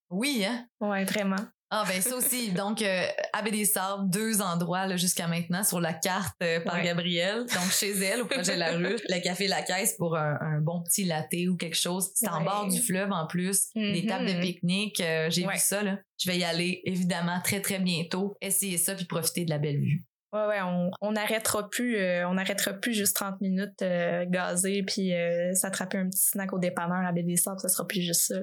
[0.10, 0.66] Oui, hein?
[0.80, 1.36] Ouais, vraiment.
[1.78, 2.54] Ah ben ça aussi.
[2.54, 7.40] Donc euh, Abbé des Sables, deux endroits jusqu'à maintenant sur la carte euh, par Gabrielle.
[7.40, 11.04] Donc chez elle au projet La Rue, le café La Caisse pour un, bon petit
[11.04, 12.12] latte ou quelque chose.
[12.16, 14.08] C'est en bord du fleuve en plus, des mm-hmm.
[14.08, 15.02] tables de pique-nique.
[15.02, 16.00] Euh, j'ai vu ça là.
[16.18, 18.38] Je vais y aller évidemment très très bientôt.
[18.40, 20.06] Essayer ça puis profiter de la belle vue.
[20.32, 20.60] Ouais, ouais,
[21.02, 23.84] on n'arrêtera plus, on n'arrêtera plus juste 30 minutes
[24.30, 25.12] gazer puis
[25.54, 28.36] s'attraper un petit snack au dépanneur à baie des Sables, ça sera plus juste ça.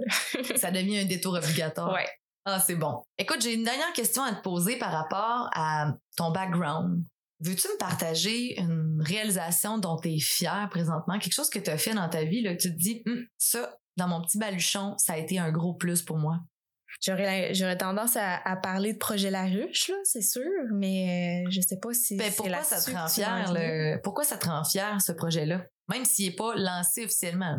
[0.57, 1.95] ça devient un détour obligatoire.
[1.95, 2.07] Ouais.
[2.45, 3.03] Ah, c'est bon.
[3.19, 7.05] Écoute, j'ai une dernière question à te poser par rapport à ton background.
[7.41, 11.79] Veux-tu me partager une réalisation dont tu es fier présentement, quelque chose que tu as
[11.79, 14.97] fait dans ta vie, là, que tu te dis, hum, ça, dans mon petit baluchon,
[14.99, 16.41] ça a été un gros plus pour moi?
[17.01, 21.79] J'aurais, tendance à, parler de projet La Ruche, là, c'est sûr, mais euh, je sais
[21.79, 22.17] pas si.
[22.17, 25.65] Ben, pourquoi ça te rend fier, pourquoi ça te rend fier, ce projet-là?
[25.89, 27.59] Même s'il n'est pas lancé officiellement.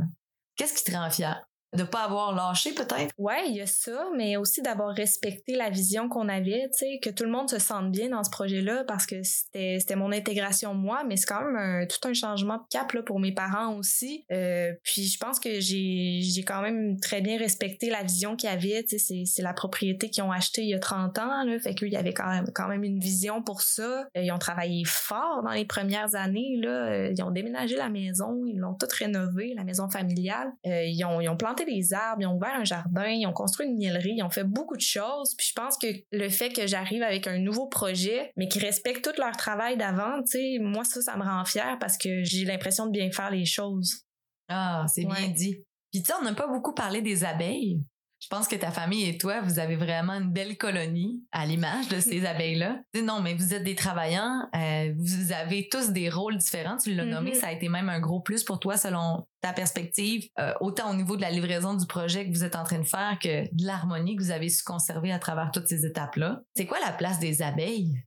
[0.55, 1.43] Qu'est-ce qui te rend fier?
[1.75, 3.13] De pas avoir lâché peut-être?
[3.17, 6.99] Ouais, il y a ça, mais aussi d'avoir respecté la vision qu'on avait, tu sais,
[7.01, 10.11] que tout le monde se sente bien dans ce projet-là parce que c'était c'était mon
[10.11, 13.75] intégration moi, mais c'est quand même tout un changement de cap là pour mes parents
[13.75, 14.25] aussi.
[14.31, 18.49] Euh, puis je pense que j'ai j'ai quand même très bien respecté la vision qu'ils
[18.49, 21.43] avaient, tu sais, c'est c'est la propriété qu'ils ont acheté il y a 30 ans
[21.43, 24.07] là, fait qu'il y avait quand même quand même une vision pour ça.
[24.15, 27.89] Euh, ils ont travaillé fort dans les premières années là, euh, ils ont déménagé la
[27.89, 30.51] maison, ils l'ont toute rénovée, la maison familiale.
[30.65, 33.67] ils ont ils ont planté des arbres, ils ont ouvert un jardin, ils ont construit
[33.67, 35.35] une miellerie, ils ont fait beaucoup de choses.
[35.37, 39.03] Puis je pense que le fait que j'arrive avec un nouveau projet, mais qui respecte
[39.03, 42.45] tout leur travail d'avant, tu sais, moi ça, ça me rend fière parce que j'ai
[42.45, 44.05] l'impression de bien faire les choses.
[44.49, 45.63] Ah, c'est bien dit.
[45.91, 47.81] Puis tu sais, on n'a pas beaucoup parlé des abeilles.
[48.23, 51.89] Je pense que ta famille et toi, vous avez vraiment une belle colonie à l'image
[51.89, 52.79] de ces abeilles-là.
[53.03, 56.77] Non, mais vous êtes des travaillants, euh, vous avez tous des rôles différents.
[56.77, 57.35] Tu l'as nommé, Mhm.
[57.35, 60.93] ça a été même un gros plus pour toi selon ta perspective, euh, autant au
[60.93, 63.65] niveau de la livraison du projet que vous êtes en train de faire que de
[63.65, 66.39] l'harmonie que vous avez su conserver à travers toutes ces étapes-là.
[66.55, 68.01] C'est quoi la place des abeilles?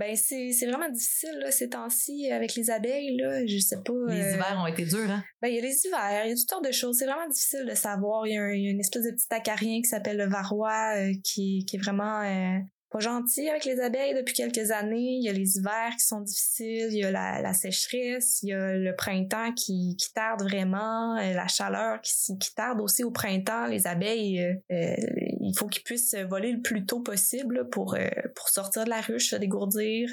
[0.00, 3.44] Ben, c'est c'est vraiment difficile, là, ces temps-ci, avec les abeilles, là.
[3.46, 3.92] Je sais pas.
[4.08, 5.22] Les euh, hivers ont été durs, hein?
[5.42, 6.96] Ben, il y a les hivers, il y a toutes sortes de choses.
[6.96, 8.26] C'est vraiment difficile de savoir.
[8.26, 11.66] Il y a, y une espèce de petit acarien qui s'appelle le varroa euh, qui,
[11.66, 12.58] qui est vraiment euh,
[12.90, 15.16] pas gentil avec les abeilles depuis quelques années.
[15.16, 18.48] Il y a les hivers qui sont difficiles, il y a la, la sécheresse, il
[18.48, 23.04] y a le printemps qui, qui tarde vraiment, euh, la chaleur qui, qui tarde aussi
[23.04, 23.66] au printemps.
[23.66, 24.94] Les abeilles, euh, euh,
[25.40, 27.96] il faut qu'ils puissent voler le plus tôt possible pour,
[28.34, 30.10] pour sortir de la ruche, se dégourdir,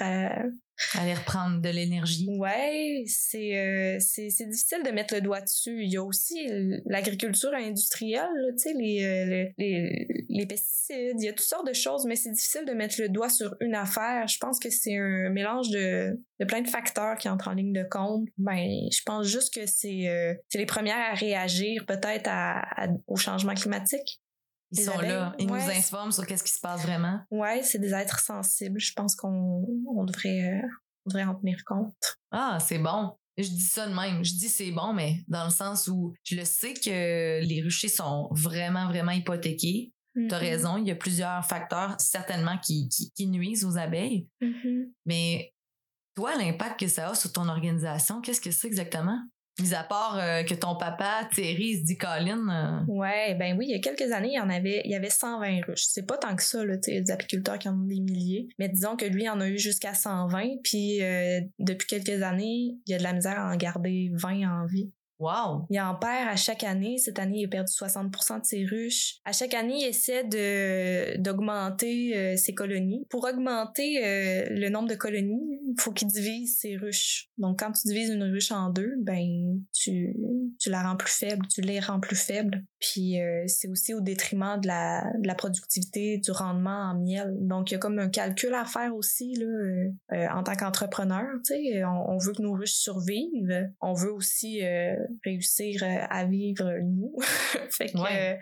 [0.94, 2.28] Aller reprendre de l'énergie.
[2.38, 5.82] Ouais, c'est euh, c'est c'est difficile de mettre le doigt dessus.
[5.82, 6.46] Il y a aussi
[6.86, 11.16] l'agriculture industrielle, tu sais, les, euh, le- les les pesticides.
[11.18, 13.54] Il y a toutes sortes de choses, mais c'est difficile de mettre le doigt sur
[13.60, 14.26] une affaire.
[14.28, 17.72] Je pense que c'est un mélange de de plein de facteurs qui entrent en ligne
[17.72, 18.28] de compte.
[18.38, 23.16] Ben, je pense juste que c'est euh, c'est les premières à réagir peut-être à- au
[23.16, 24.20] changement climatique.
[24.72, 25.34] Ils sont abeilles, là.
[25.38, 25.64] Ils ouais.
[25.64, 27.20] nous informent sur qu'est-ce qui se passe vraiment.
[27.30, 28.78] Ouais, c'est des êtres sensibles.
[28.80, 30.68] Je pense qu'on on devrait euh,
[31.06, 31.94] on devrait en tenir compte.
[32.30, 33.16] Ah, c'est bon.
[33.38, 34.24] Je dis ça de même.
[34.24, 37.88] Je dis c'est bon, mais dans le sens où je le sais que les ruchers
[37.88, 39.92] sont vraiment, vraiment hypothéqués.
[40.28, 40.44] T'as Mhm.
[40.48, 44.26] raison, il y a plusieurs facteurs certainement qui, qui, qui nuisent aux abeilles.
[44.40, 44.90] Mhm.
[45.06, 45.54] Mais
[46.16, 49.20] toi, l'impact que ça a sur ton organisation, qu'est-ce que c'est exactement?
[49.60, 53.66] Mis à part euh, que ton papa, Thierry, se dit Colin, euh, Ouais, ben oui,
[53.68, 55.86] il y a quelques années, il y en avait, il y avait 120 ruches.
[55.88, 58.48] C'est pas tant que ça, là, tu des apiculteurs qui en ont des milliers.
[58.58, 60.62] Mais disons que lui, il en a eu jusqu'à 120.
[60.62, 64.62] Puis euh, depuis quelques années, il y a de la misère à en garder 20
[64.62, 64.92] en vie.
[65.18, 65.66] Wow!
[65.70, 66.98] Il en perd à chaque année.
[66.98, 69.16] Cette année, il a perdu 60% de ses ruches.
[69.24, 70.24] À chaque année, il essaie
[71.18, 73.06] d'augmenter euh, ses colonies.
[73.10, 77.28] Pour augmenter euh, le nombre de colonies, il faut qu'il divise ses ruches.
[77.38, 80.14] Donc, quand tu divises une ruche en deux, ben tu
[80.60, 82.64] tu la rends plus faible, tu les rends plus faibles.
[82.80, 87.34] Puis euh, c'est aussi au détriment de la de la productivité, du rendement en miel.
[87.40, 90.54] Donc, il y a comme un calcul à faire aussi là euh, euh, en tant
[90.54, 91.24] qu'entrepreneur.
[91.44, 93.68] Tu sais, on, on veut que nos ruches survivent.
[93.80, 97.16] On veut aussi euh, réussir à vivre nous.
[97.70, 98.38] fait que Ouais.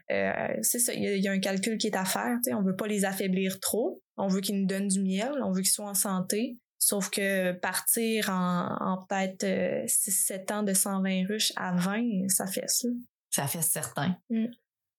[0.63, 2.37] c'est ça, il y, a- il y a un calcul qui est à faire.
[2.45, 4.03] Tu sais, on veut pas les affaiblir trop.
[4.19, 5.33] On veut qu'ils nous donnent du miel.
[5.43, 6.59] On veut qu'ils soient en santé.
[6.79, 9.45] Sauf que partir en, en peut-être
[9.87, 12.89] 6-7 ans de 120 ruches à 20, ça fait ça.
[13.37, 14.17] Ça fait certain.
[14.31, 14.47] Mm.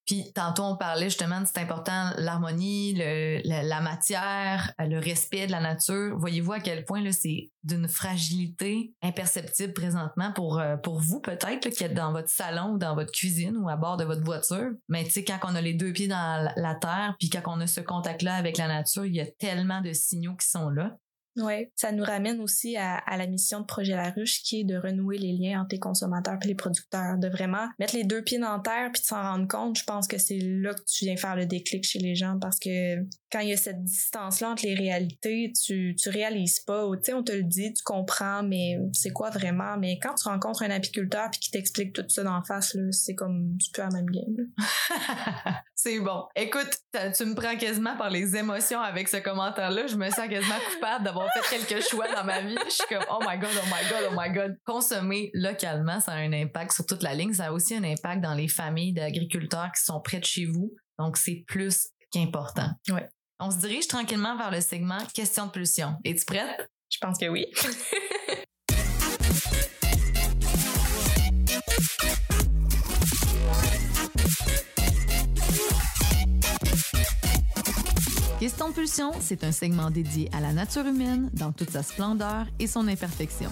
[0.05, 4.99] Puis tantôt, on parlait justement de c'est important l'harmonie, le, la, la matière, euh, le
[4.99, 6.15] respect de la nature.
[6.19, 11.69] Voyez-vous à quel point là, c'est d'une fragilité imperceptible présentement pour, euh, pour vous peut-être
[11.69, 14.69] qui êtes dans votre salon ou dans votre cuisine ou à bord de votre voiture?
[14.87, 17.41] Mais tu sais, quand on a les deux pieds dans la, la terre, puis quand
[17.47, 20.69] on a ce contact-là avec la nature, il y a tellement de signaux qui sont
[20.69, 20.95] là.
[21.37, 24.63] Ouais, ça nous ramène aussi à, à la mission de Projet La Ruche qui est
[24.63, 28.23] de renouer les liens entre les consommateurs et les producteurs, de vraiment mettre les deux
[28.23, 29.77] pieds dans terre puis de s'en rendre compte.
[29.77, 32.57] Je pense que c'est là que tu viens faire le déclic chez les gens parce
[32.59, 32.97] que
[33.31, 36.85] quand il y a cette distance-là entre les réalités, tu, tu réalises pas.
[36.97, 39.77] Tu sais, on te le dit, tu comprends, mais c'est quoi vraiment?
[39.77, 43.15] Mais quand tu rencontres un apiculteur puis qui t'explique tout ça d'en face, là, c'est
[43.15, 44.47] comme, c'est plus la même game.
[45.75, 46.23] c'est bon.
[46.35, 46.69] Écoute,
[47.15, 49.87] tu me prends quasiment par les émotions avec ce commentaire-là.
[49.87, 52.57] Je me sens quasiment coupable d'avoir fait quelques choix dans ma vie.
[52.65, 54.57] Je suis comme, oh my god, oh my god, oh my god.
[54.65, 57.33] Consommer localement, ça a un impact sur toute la ligne.
[57.33, 60.73] Ça a aussi un impact dans les familles d'agriculteurs qui sont près de chez vous.
[60.97, 62.69] Donc, c'est plus qu'important.
[62.89, 63.07] Ouais.
[63.39, 65.93] On se dirige tranquillement vers le segment question de pulsion.
[66.03, 66.71] Es-tu prête?
[66.89, 67.45] Je pense que oui.
[78.39, 82.45] Question de pulsion, c'est un segment dédié à la nature humaine dans toute sa splendeur
[82.59, 83.51] et son imperfection.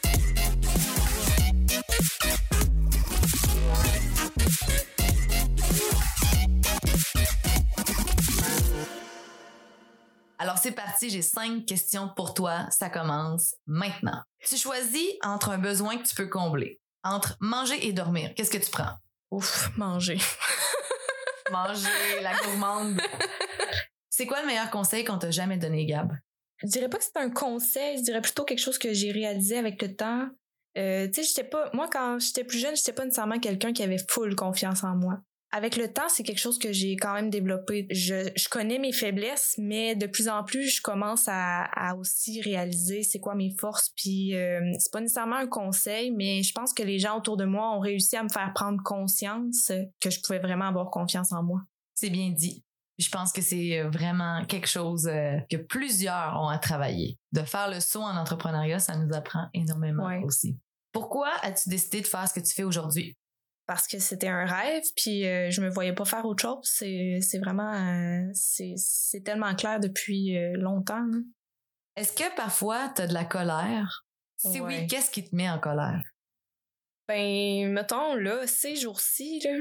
[10.71, 12.65] C'est parti, j'ai cinq questions pour toi.
[12.69, 14.21] Ça commence maintenant.
[14.47, 18.31] Tu choisis entre un besoin que tu peux combler, entre manger et dormir.
[18.35, 18.93] Qu'est-ce que tu prends?
[19.31, 20.17] Ouf, manger.
[21.51, 23.01] Manger, la gourmande.
[24.09, 26.13] C'est quoi le meilleur conseil qu'on t'a jamais donné, Gab?
[26.63, 29.57] Je dirais pas que c'est un conseil, je dirais plutôt quelque chose que j'ai réalisé
[29.57, 30.29] avec le temps.
[30.77, 31.69] Euh, tu sais, j'étais pas.
[31.73, 35.19] Moi, quand j'étais plus jeune, j'étais pas nécessairement quelqu'un qui avait full confiance en moi.
[35.53, 37.85] Avec le temps, c'est quelque chose que j'ai quand même développé.
[37.91, 42.41] Je, je, connais mes faiblesses, mais de plus en plus, je commence à, à aussi
[42.41, 43.91] réaliser c'est quoi mes forces.
[43.97, 47.43] Puis euh, c'est pas nécessairement un conseil, mais je pense que les gens autour de
[47.43, 51.43] moi ont réussi à me faire prendre conscience que je pouvais vraiment avoir confiance en
[51.43, 51.59] moi.
[51.95, 52.63] C'est bien dit.
[52.97, 57.17] Je pense que c'est vraiment quelque chose euh, que plusieurs ont à travailler.
[57.31, 60.21] De faire le saut en entrepreneuriat, ça nous apprend énormément Ouais.
[60.23, 60.57] aussi.
[60.93, 63.17] Pourquoi as-tu décidé de faire ce que tu fais aujourd'hui?
[63.65, 67.19] Parce que c'était un rêve puis euh, je me voyais pas faire autre chose c'est
[67.21, 71.19] c'est vraiment euh, c'est tellement clair depuis euh, longtemps là.
[71.95, 74.05] Est-ce que parfois tu as de la colère?
[74.37, 76.01] Si oui, qu'est-ce qui te met en colère?
[77.07, 79.51] ben mettons là ces jours-ci là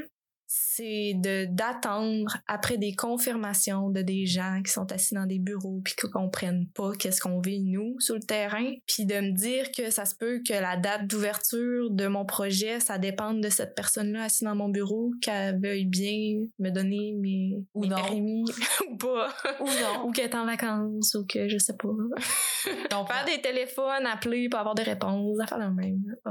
[0.52, 5.80] c'est de d'attendre après des confirmations de des gens qui sont assis dans des bureaux
[5.84, 9.70] puis qui comprennent pas qu'est-ce qu'on vit nous sur le terrain puis de me dire
[9.70, 13.76] que ça se peut que la date d'ouverture de mon projet ça dépende de cette
[13.76, 17.96] personne-là assise dans mon bureau qu'elle veuille bien me donner mes, Ou mes non.
[17.96, 18.44] permis
[18.90, 19.28] ou pas
[19.60, 20.06] Ou non?
[20.08, 21.88] ou qu'elle est en vacances ou que je sais pas
[22.90, 26.30] Ton faire des téléphones appeler pour avoir des réponses faire le même oh,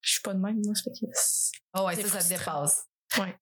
[0.00, 1.06] je suis pas de même moi fait que
[1.78, 2.60] Oh ouais, ça, ça te frustrant.
[2.62, 2.86] dépasse.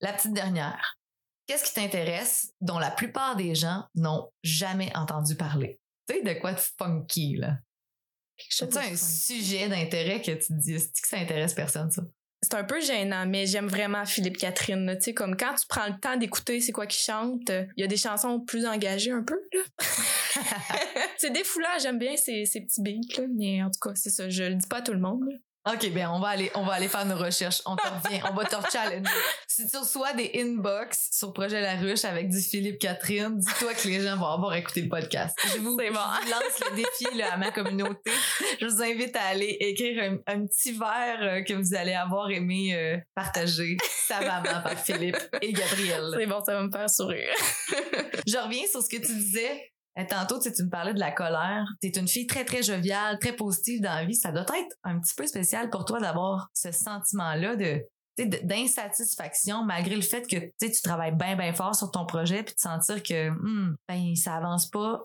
[0.00, 0.98] La petite dernière.
[1.46, 5.80] Qu'est-ce qui t'intéresse dont la plupart des gens n'ont jamais entendu parler?
[6.08, 7.58] Tu sais, de quoi de funky, là?
[8.48, 12.02] C'est un sujet d'intérêt que tu te dis, est-ce que ça intéresse personne, ça?
[12.44, 14.94] c'est un peu gênant, mais j'aime vraiment Philippe Catherine.
[14.96, 17.82] Tu sais, comme quand tu prends le temps d'écouter c'est quoi qu'il chante, il y
[17.82, 19.40] a des chansons plus engagées un peu.
[19.52, 19.62] là.
[21.16, 24.28] c'est défoulant, j'aime bien ces, ces petits beats, là, mais en tout cas, c'est ça.
[24.28, 25.22] Je le dis pas à tout le monde.
[25.28, 25.36] là.
[25.66, 27.62] OK, ben on va aller, on va aller faire nos recherches.
[27.64, 29.10] On te revient, on va te challenger.
[29.46, 33.86] Si tu reçois des inbox sur Projet La Ruche avec du Philippe Catherine, dis-toi que
[33.86, 35.38] les gens vont avoir écouté le podcast.
[35.44, 35.84] Je vous, bon.
[35.84, 38.10] je vous lance le défi là, à ma communauté.
[38.60, 42.30] Je vous invite à aller écrire un, un petit verre euh, que vous allez avoir
[42.30, 43.76] aimé euh, partager
[44.08, 46.10] savamment par Philippe et Gabriel.
[46.18, 47.32] C'est bon, ça va me faire sourire.
[48.26, 49.73] Je reviens sur ce que tu disais.
[49.98, 51.64] Euh, Tantôt, tu me parlais de la colère.
[51.80, 54.14] Tu es une fille très, très joviale, très positive dans la vie.
[54.14, 57.82] Ça doit être un petit peu spécial pour toi d'avoir ce sentiment-là de
[58.16, 62.60] d'insatisfaction malgré le fait que tu travailles bien, bien fort sur ton projet puis de
[62.60, 65.04] sentir que hmm, ben, ça avance pas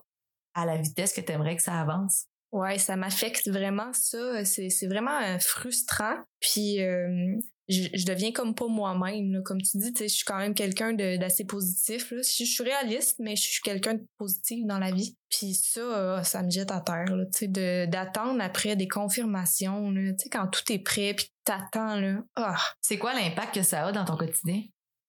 [0.54, 2.26] à la vitesse que tu aimerais que ça avance.
[2.52, 4.44] Ouais, ça m'affecte vraiment ça.
[4.46, 6.18] C'est, c'est vraiment euh, frustrant.
[6.40, 7.36] Puis euh,
[7.70, 9.42] je, je deviens comme pas moi-même.
[9.44, 12.12] Comme tu dis, je suis quand même quelqu'un d'assez positif.
[12.12, 12.22] Là.
[12.22, 15.16] Je, je suis réaliste, mais je suis quelqu'un de positif dans la vie.
[15.30, 17.06] Puis ça, euh, ça me jette à terre.
[17.32, 19.92] Sais, de, d'attendre après des confirmations.
[19.92, 22.24] Là, quand tout est prêt, puis t'attends.
[22.36, 24.64] Ah, C'est quoi l'impact que ça a dans ton quotidien?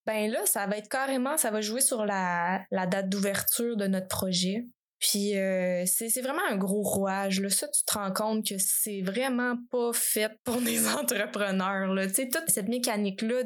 [0.07, 3.87] ben là, ça va être carrément, ça va jouer sur la, la date d'ouverture de
[3.87, 4.65] notre projet.
[5.01, 7.41] Puis euh, c'est vraiment un gros rouage.
[7.41, 7.49] Là.
[7.49, 11.95] Ça, tu te rends compte que c'est vraiment pas fait pour des entrepreneurs.
[11.95, 12.07] Là.
[12.07, 13.45] Tu sais, toute cette mécanique-là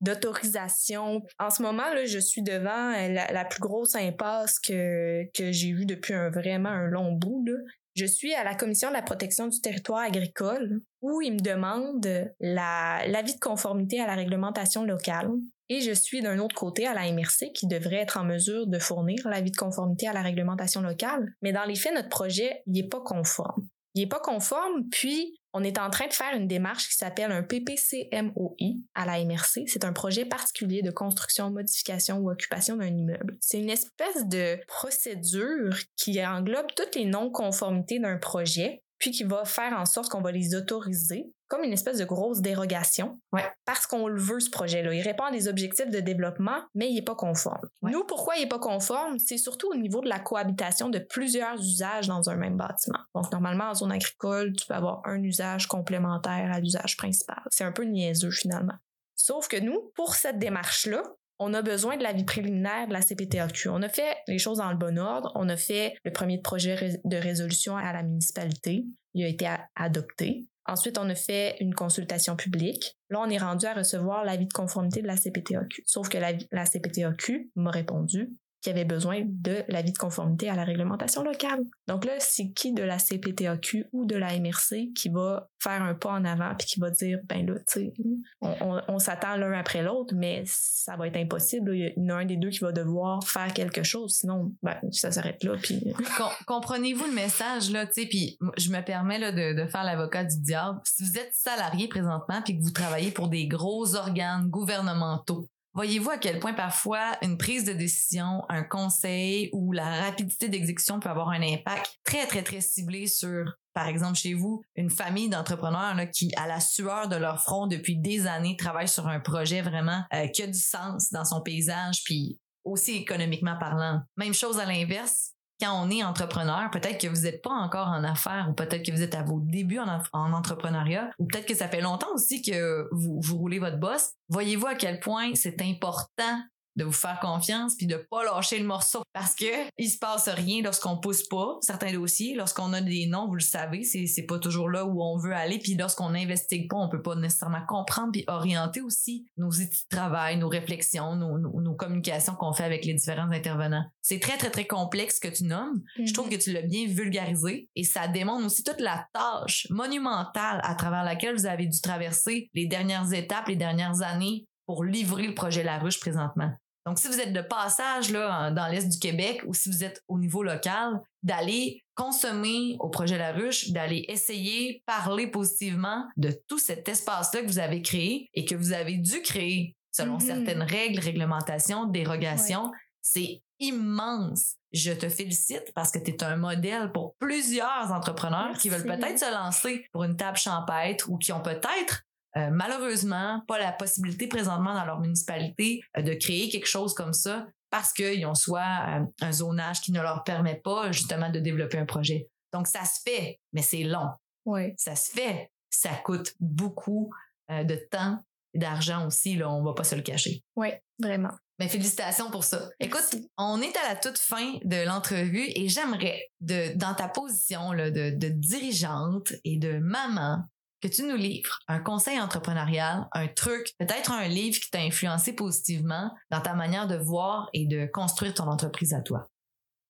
[0.00, 1.22] d'autorisation.
[1.38, 5.52] En ce moment, là, je suis devant euh, la, la plus grosse impasse que, que
[5.52, 7.44] j'ai eue depuis un vraiment un long bout.
[7.46, 7.54] Là.
[7.94, 12.30] Je suis à la Commission de la protection du territoire agricole où ils me demandent
[12.40, 15.30] la- l'avis de conformité à la réglementation locale.
[15.68, 18.78] Et je suis d'un autre côté à la MRC qui devrait être en mesure de
[18.78, 21.34] fournir l'avis de conformité à la réglementation locale.
[21.42, 23.68] Mais dans les faits, notre projet, il est pas conforme.
[23.94, 27.32] Il est pas conforme, puis on est en train de faire une démarche qui s'appelle
[27.32, 29.64] un PPCMOI à la MRC.
[29.68, 33.38] C'est un projet particulier de construction, modification ou occupation d'un immeuble.
[33.40, 39.44] C'est une espèce de procédure qui englobe toutes les non-conformités d'un projet, puis qui va
[39.44, 43.20] faire en sorte qu'on va les autoriser comme une espèce de grosse dérogation.
[43.32, 43.44] Ouais.
[43.64, 44.92] Parce qu'on le veut, ce projet-là.
[44.92, 47.68] Il répond à des objectifs de développement, mais il n'est pas conforme.
[47.82, 47.92] Ouais.
[47.92, 49.20] Nous, pourquoi il n'est pas conforme?
[49.20, 52.98] C'est surtout au niveau de la cohabitation de plusieurs usages dans un même bâtiment.
[53.14, 57.40] Donc, normalement, en zone agricole, tu peux avoir un usage complémentaire à l'usage principal.
[57.52, 58.74] C'est un peu niaiseux, finalement.
[59.14, 61.04] Sauf que nous, pour cette démarche-là,
[61.38, 63.68] on a besoin de l'avis préliminaire de la CPTAQ.
[63.68, 65.32] On a fait les choses dans le bon ordre.
[65.34, 68.86] On a fait le premier projet de résolution à la municipalité.
[69.14, 70.46] Il a été adopté.
[70.66, 72.96] Ensuite, on a fait une consultation publique.
[73.10, 75.82] Là, on est rendu à recevoir l'avis de conformité de la CPTAQ.
[75.86, 78.30] Sauf que la, la CPTAQ m'a répondu
[78.66, 81.60] qu'il y avait besoin de l'avis de conformité à la réglementation locale.
[81.86, 85.94] Donc là, c'est qui de la CPTAQ ou de la MRC qui va faire un
[85.94, 87.92] pas en avant puis qui va dire, ben là, tu sais,
[88.40, 91.76] on, s'attend l'un après l'autre, mais ça va être impossible.
[91.76, 94.76] Il y en a un des deux qui va devoir faire quelque chose, sinon, ben,
[94.90, 95.54] ça s'arrête là.
[96.46, 100.40] Comprenez-vous le message, là, tu sais, puis je me permets là, de faire l'avocat du
[100.40, 100.80] diable.
[100.84, 106.10] Si vous êtes salarié présentement puis que vous travaillez pour des gros organes gouvernementaux, voyez-vous
[106.10, 111.10] à quel point parfois une prise de décision, un conseil ou la rapidité d'exécution peut
[111.10, 115.94] avoir un impact très, très, très ciblé sur par exemple, chez vous, une famille d'entrepreneurs
[116.10, 120.02] qui, à la sueur de leur front depuis des années, travaille sur un projet vraiment
[120.14, 124.00] euh, qui a du sens dans son paysage, puis aussi économiquement parlant.
[124.16, 128.04] Même chose à l'inverse, quand on est entrepreneur, peut-être que vous n'êtes pas encore en
[128.04, 131.68] affaires ou peut-être que vous êtes à vos débuts en, entrepreneuriat ou peut-être que ça
[131.68, 134.10] fait longtemps aussi que vous, vous roulez votre boss.
[134.28, 136.42] Voyez-vous à quel point c'est important
[136.76, 139.44] de vous faire confiance puis de pas lâcher le morceau parce que
[139.78, 143.40] il se passe rien lorsqu'on pousse pas certains dossiers lorsqu'on a des noms vous le
[143.40, 146.88] savez c'est c'est pas toujours là où on veut aller puis lorsqu'on n'investigue pas on
[146.88, 151.74] peut pas nécessairement comprendre puis orienter aussi nos outils de travail nos réflexions nos, nos,
[151.74, 155.44] communications qu'on fait avec les différents intervenants c'est très très très complexe ce que tu
[155.44, 156.38] nommes je trouve mm-hmm.
[156.38, 161.04] que tu l'as bien vulgarisé et ça démontre aussi toute la tâche monumentale à travers
[161.04, 165.62] laquelle vous avez dû traverser les dernières étapes les dernières années pour livrer le projet
[165.62, 166.52] La Ruche présentement.
[166.86, 170.02] Donc, si vous êtes de passage là, dans l'Est du Québec ou si vous êtes
[170.06, 176.60] au niveau local, d'aller consommer au projet La Ruche, d'aller essayer, parler positivement de tout
[176.60, 180.26] cet espace-là que vous avez créé et que vous avez dû créer selon mm-hmm.
[180.26, 182.70] certaines règles, réglementations, dérogations.
[183.02, 184.54] C'est immense.
[184.72, 189.18] Je te félicite parce que tu es un modèle pour plusieurs entrepreneurs qui veulent peut-être
[189.18, 192.02] se lancer pour une table champêtre ou qui ont peut-être
[192.36, 197.12] euh, malheureusement pas la possibilité présentement dans leur municipalité euh, de créer quelque chose comme
[197.12, 201.40] ça parce qu'ils ont soit euh, un zonage qui ne leur permet pas justement de
[201.40, 202.28] développer un projet.
[202.52, 204.10] Donc ça se fait, mais c'est long.
[204.44, 204.74] Oui.
[204.76, 207.10] Ça se fait, ça coûte beaucoup
[207.48, 208.18] de temps
[208.54, 210.42] et d'argent aussi, là, on va pas se le cacher.
[210.56, 210.68] Oui,
[210.98, 211.32] vraiment.
[211.58, 212.70] Mais félicitations pour ça.
[212.80, 217.72] Écoute, on est à la toute fin de l'entrevue et j'aimerais, de, dans ta position
[217.72, 220.42] là, de, de dirigeante et de maman,
[220.80, 225.34] que tu nous livres un conseil entrepreneurial, un truc, peut-être un livre qui t'a influencé
[225.34, 229.26] positivement dans ta manière de voir et de construire ton entreprise à toi?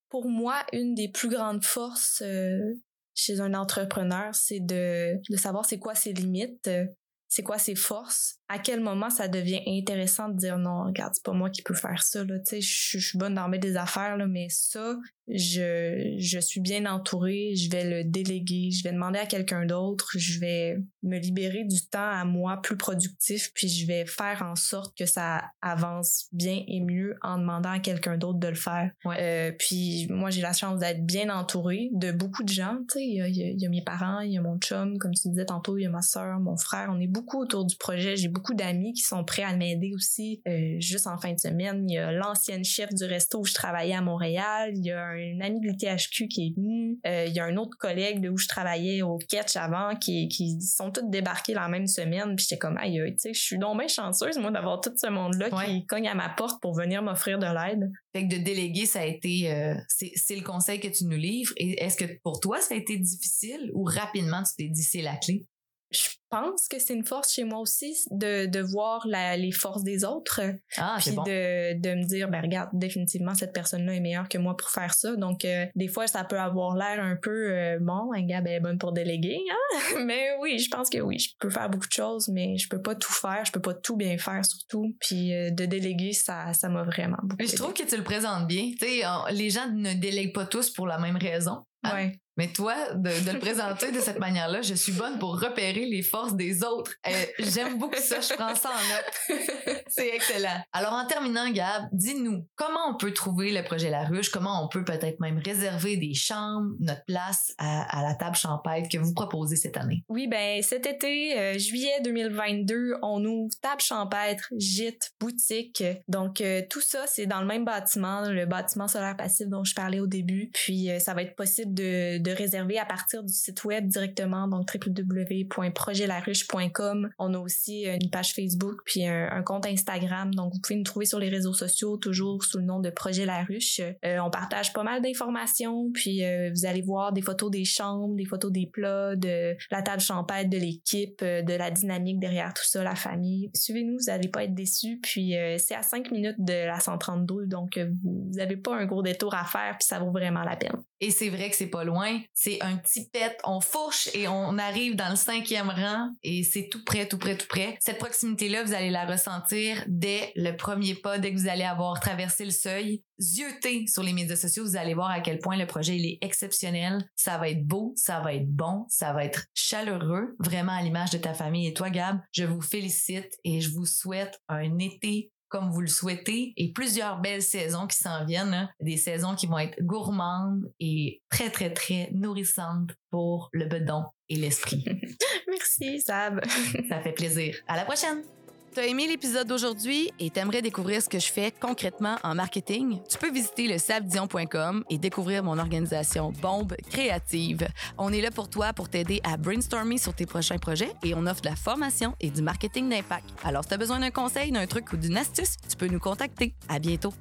[0.09, 2.81] Pour moi, une des plus grandes forces euh,
[3.15, 6.87] chez un entrepreneur, c'est de, savoir c'est quoi ses limites, euh,
[7.29, 11.25] c'est quoi ses forces, à quel moment ça devient intéressant de dire non, regarde, c'est
[11.25, 14.17] pas moi qui peux faire ça, là, tu sais, je suis bonne dans des affaires,
[14.17, 14.97] là, mais ça,
[15.29, 20.13] je, je suis bien entourée, je vais le déléguer, je vais demander à quelqu'un d'autre,
[20.15, 24.55] je vais me libérer du temps à moi plus productif, puis je vais faire en
[24.55, 28.93] sorte que ça avance bien et mieux en demandant à quelqu'un d'autre de le faire.
[29.07, 33.05] Euh, puis moi, j'ai la chance d'être bien entourée de beaucoup de gens, tu sais,
[33.05, 35.47] il y a, y a, mes parents, il y a mon chum, comme tu disais
[35.47, 38.29] tantôt, il y a ma soeur, mon frère, on est beaucoup autour du projet, j'ai
[38.29, 40.43] beaucoup d'amis qui sont prêts à m'aider aussi.
[40.47, 43.55] Euh, juste en fin de semaine, il y a l'ancienne chef du resto où je
[43.55, 46.99] travaillais à Montréal, il y a un ami de l'ITHQ qui est venu.
[47.07, 50.29] Euh, il y a un autre collègue de où je travaillais au Ketch avant qui,
[50.29, 52.37] qui sont tous débarqués la même semaine.
[52.37, 55.09] Puis j'étais comme, aïe, tu sais, je suis donc bien chanceuse, moi, d'avoir tout ce
[55.09, 57.91] monde-là qui cogne à ma porte pour venir m'offrir de l'aide.
[58.15, 61.53] Fait que de déléguer, ça a été, euh, c'est le conseil que tu nous livres.
[61.57, 65.03] Et est-ce que pour toi, ça a été difficile ou rapidement tu t'es dit c'est
[65.03, 65.47] la clé?
[65.91, 69.85] Je pense que c'est une force chez moi aussi de, de voir la, les forces
[69.85, 70.41] des autres.
[70.77, 74.57] Ah, puis de, de me dire, ben regarde, définitivement, cette personne-là est meilleure que moi
[74.57, 75.15] pour faire ça.
[75.17, 78.61] Donc, euh, des fois, ça peut avoir l'air un peu, euh, bon, un gars, ben,
[78.61, 79.99] bonne pour déléguer, hein?
[80.05, 82.83] mais oui, je pense que oui, je peux faire beaucoup de choses, mais je peux
[82.83, 84.97] pas tout faire, je peux pas tout bien faire surtout.
[85.01, 88.47] Puis euh, de déléguer, ça ça m'a vraiment beaucoup Je trouve que tu le présentes
[88.47, 88.71] bien.
[88.79, 91.65] Tu sais, les gens ne délèguent pas tous pour la même raison.
[91.85, 92.19] Ouais.
[92.37, 96.35] Mais toi, de, le présenter de cette manière-là, je suis bonne pour repérer les forces
[96.35, 96.93] des autres.
[97.07, 99.47] Euh, j'aime beaucoup ça, je prends ça en note.
[99.89, 100.61] C'est excellent.
[100.73, 104.69] Alors en terminant, Gab, dis-nous comment on peut trouver le projet La Ruche, comment on
[104.69, 109.57] peut peut-être même réserver des chambres, notre place à, la table champêtre que vous proposez
[109.57, 110.05] cette année?
[110.09, 115.83] Oui, ben cet été, euh, juillet 2022, on ouvre table champêtre, gîte, boutique.
[116.09, 119.75] Donc euh, tout ça, c'est dans le même bâtiment, le bâtiment solaire passif dont je
[119.75, 120.51] parlais au début.
[120.53, 124.71] Puis ça va être possible de de réserver à partir du site web directement, donc
[124.75, 127.11] www.projetlaruche.com.
[127.19, 131.07] On a aussi une page Facebook puis un, compte Instagram, donc vous pouvez nous trouver
[131.07, 133.81] sur les réseaux sociaux toujours sous le nom de Projet La Ruche.
[133.81, 138.15] Euh, on partage pas mal d'informations, puis euh, vous allez voir des photos des chambres,
[138.17, 142.53] des photos des plats, de la table champêtre, de l'équipe, euh, de la dynamique derrière
[142.55, 143.51] tout ça, la famille.
[143.55, 144.99] Suivez-nous, vous allez pas être déçus.
[145.03, 149.35] Puis c'est à 5 minutes de la 132, donc vous n'avez pas un gros détour
[149.35, 150.83] à faire, puis ça vaut vraiment la peine.
[151.01, 152.21] Et c'est vrai que c'est pas loin.
[152.33, 153.37] C'est un petit pet.
[153.45, 157.37] On fourche et on arrive dans le cinquième rang et c'est tout près, tout près,
[157.37, 157.77] tout près.
[157.81, 162.01] Cette proximité-là, vous allez la ressentir dès le premier pas, dès que vous allez avoir
[162.01, 163.03] traversé le seuil.
[163.19, 167.09] Zioté sur les médias sociaux, vous allez voir à quel point le projet est exceptionnel.
[167.15, 171.11] Ça va être beau, ça va être bon, ça va être chaleureux, vraiment à l'image
[171.11, 171.67] de ta famille.
[171.67, 175.87] Et toi, Gab, je vous félicite et je vous souhaite un été comme vous le
[175.87, 178.53] souhaitez et plusieurs belles saisons qui s'en viennent.
[178.53, 178.69] hein.
[178.81, 184.37] Des saisons qui vont être gourmandes et très, très, très nourrissantes pour le bedon et
[184.37, 184.85] l'esprit.
[185.49, 186.45] Merci, Sab.
[186.91, 187.57] Ça fait plaisir.
[187.69, 188.36] À la prochaine!
[188.77, 193.01] T'as aimé l'épisode d'aujourd'hui et t'aimerais découvrir ce que je fais concrètement en marketing?
[193.09, 197.69] Tu peux visiter le sabdion.com et découvrir mon organisation Bombe Créative.
[197.97, 201.27] On est là pour toi pour t'aider à brainstormer sur tes prochains projets et on
[201.27, 203.25] offre de la formation et du marketing d'impact.
[203.45, 206.55] Alors, si t'as besoin d'un conseil, d'un truc ou d'une astuce, tu peux nous contacter.
[206.69, 207.15] À bientôt.